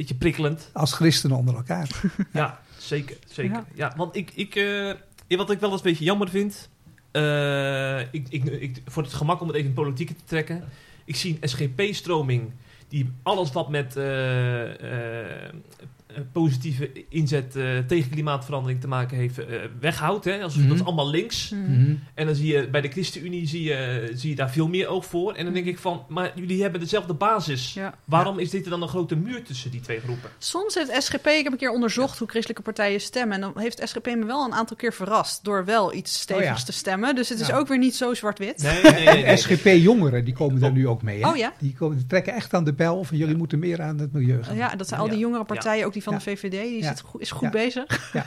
[0.00, 0.70] beetje prikkelend.
[0.72, 1.88] als christenen onder elkaar.
[2.32, 3.16] Ja, zeker.
[3.28, 3.52] zeker.
[3.54, 3.64] Ja.
[3.74, 3.92] Ja.
[3.96, 4.92] want ik, ik, eh,
[5.38, 6.68] wat ik wel eens een beetje jammer vind.
[7.10, 10.64] eh, ik, ik, ik, voor het gemak om het even politiek te trekken.
[11.04, 12.52] Ik zie een SGP-stroming
[12.88, 14.64] die alles wat met eh,
[16.32, 19.46] positieve inzet eh, tegen klimaatverandering te maken heeft, eh,
[19.80, 20.24] weghoudt.
[20.24, 20.42] Hè?
[20.42, 20.68] Als, Mhm.
[20.68, 21.50] Dat is allemaal links.
[21.50, 21.72] Mhm.
[21.82, 21.94] Mhm.
[22.14, 25.06] En dan zie je bij de ChristenUnie zie je, zie je daar veel meer oog
[25.06, 25.32] voor.
[25.34, 27.74] En dan denk ik van, maar jullie hebben dezelfde basis.
[27.74, 27.94] Ja.
[28.04, 30.30] Waarom is dit er dan een grote muur tussen die twee groepen?
[30.38, 33.34] Soms heeft SGP, ik heb een keer onderzocht hoe christelijke partijen stemmen.
[33.34, 36.56] En dan heeft SGP me wel een aantal keer verrast door wel iets stevigs Oh
[36.58, 36.64] ja.
[36.64, 37.14] te stemmen.
[37.14, 37.56] Dus het is Ja.
[37.56, 38.62] ook weer niet zo zwart-wit.
[38.62, 39.24] Nee, nee, nee.
[39.24, 39.36] nee.
[39.36, 41.22] SGP-jongeren, die komen daar nu ook mee.
[41.22, 41.28] Hè?
[41.28, 41.52] Oh ja?
[41.58, 44.42] Die, komen, die trekken echt aan de bel van jullie moeten meer aan het milieu
[44.42, 44.56] gaan.
[44.56, 46.18] Ja, dat zijn al die jongere partijen, ook die van Ja.
[46.18, 46.88] de VVD, die Ja.
[46.88, 47.50] zit goed, is goed Ja.
[47.50, 48.12] bezig.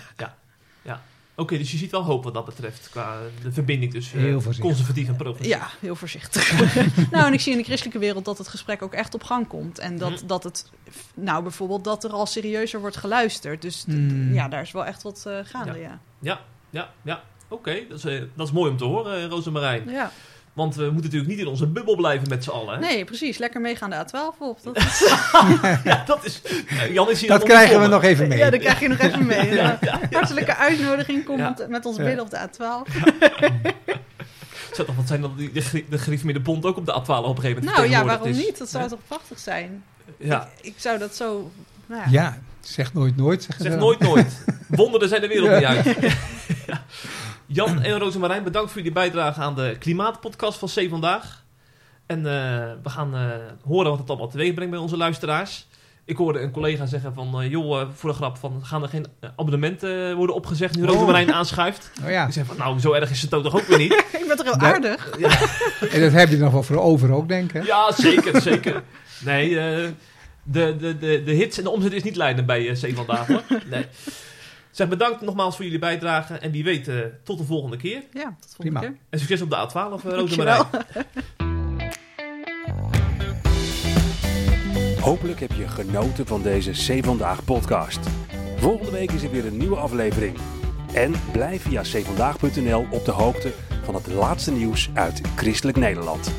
[1.36, 2.90] Oké, dus je ziet wel hoop wat dat betreft.
[2.90, 4.66] Qua de verbinding tussen eh, Heel voorzichtig.
[4.66, 5.54] conservatief en progressief.
[5.54, 6.52] Ja, heel voorzichtig.
[7.12, 9.48] nou, en ik zie in de christelijke wereld dat het gesprek ook echt op gang
[9.48, 9.80] komt.
[9.80, 10.28] En dat, Mhm.
[10.28, 10.70] dat het,
[11.16, 13.62] nou bijvoorbeeld, dat er al serieuzer wordt geluisterd.
[13.62, 14.34] Dus Hmm.
[14.34, 16.00] ja, daar is wel echt wat eh, gaande, ja.
[16.20, 17.24] Ja, ja, ja.
[17.48, 19.90] Oké, dat, is, eh, dat is mooi om te horen, eh, Rosemarijn.
[19.90, 20.12] ja.
[20.54, 22.74] Want we moeten natuurlijk niet in onze bubbel blijven met z'n allen.
[22.74, 22.80] Hè?
[22.80, 23.38] Nee, precies.
[23.38, 24.60] Lekker meegaan de A12 op.
[24.64, 25.00] Dat is,
[25.84, 26.42] Ja, dat is...
[26.68, 28.38] eh, Jan is hier Dat krijgen we nog even mee.
[28.38, 29.54] ja, daar krijg je nog even mee.
[29.56, 30.00] Ja, Ja.
[30.12, 31.26] Hartelijke uitnodiging.
[31.26, 31.56] Kom Ja.
[31.68, 32.04] met, ons Ja.
[32.04, 32.92] bidden op de A12.
[34.74, 37.36] Zou toch wat zijn dat die, de, de Bond ook op de A12 op een
[37.42, 38.38] gegeven moment Nou ja, waarom is?
[38.38, 38.58] niet?
[38.58, 38.90] Dat zou Ja.
[38.90, 39.84] toch prachtig zijn?
[40.18, 41.52] Ja, Ik, ik zou dat zo...
[41.86, 42.08] Nou ja.
[42.12, 43.44] Ja, zeg nooit nooit.
[43.44, 43.88] Zeggen zeg ze dan.
[43.88, 44.46] nooit nooit.
[44.68, 45.72] Wonderen zijn de wereld Ja.
[45.74, 46.14] niet uit.
[47.54, 47.66] Ja.
[47.66, 51.44] Jan en Rosemarijn, bedankt voor jullie bijdrage aan de Klimaatpodcast van C Vandaag.
[52.06, 53.22] En eh, we gaan eh,
[53.66, 55.68] horen wat het allemaal teweeg brengt bij onze luisteraars.
[56.06, 59.06] Ik hoorde een collega zeggen van, eh, joh, voor de grap, van, gaan er geen
[59.36, 60.90] abonnementen worden opgezegd nu Oh.
[60.90, 61.92] Rosemarijn aanschuift?
[62.04, 63.94] Oh ja, Ik zeg van, nou, zo erg is het toch ook weer niet?
[64.22, 65.10] ik ben toch heel aardig?
[65.94, 67.66] en dat heb je nog wel voor over ook, denk ik.
[67.66, 68.84] Ja, zeker, zeker.
[69.20, 69.96] Nee, de,
[70.44, 73.44] de, de, de hits en de omzet is niet leidend bij C Vandaag, hoor.
[73.70, 73.86] Nee.
[74.74, 76.34] Zeg, bedankt nogmaals voor jullie bijdrage.
[76.34, 78.04] En wie weet, eh, tot de volgende keer.
[78.14, 78.80] Ja, tot de volgende Prima.
[78.80, 78.96] keer.
[79.10, 80.14] En succes op de A12, uh.
[80.14, 80.66] Rosemarijn.
[85.00, 88.00] Hopelijk heb je genoten van deze C Vandaag podcast.
[88.58, 90.38] Volgende week is er weer een nieuwe aflevering.
[90.94, 93.52] En blijf via cvandaag.nl op de hoogte
[93.84, 96.32] van het laatste nieuws uit Christelijk Nederland.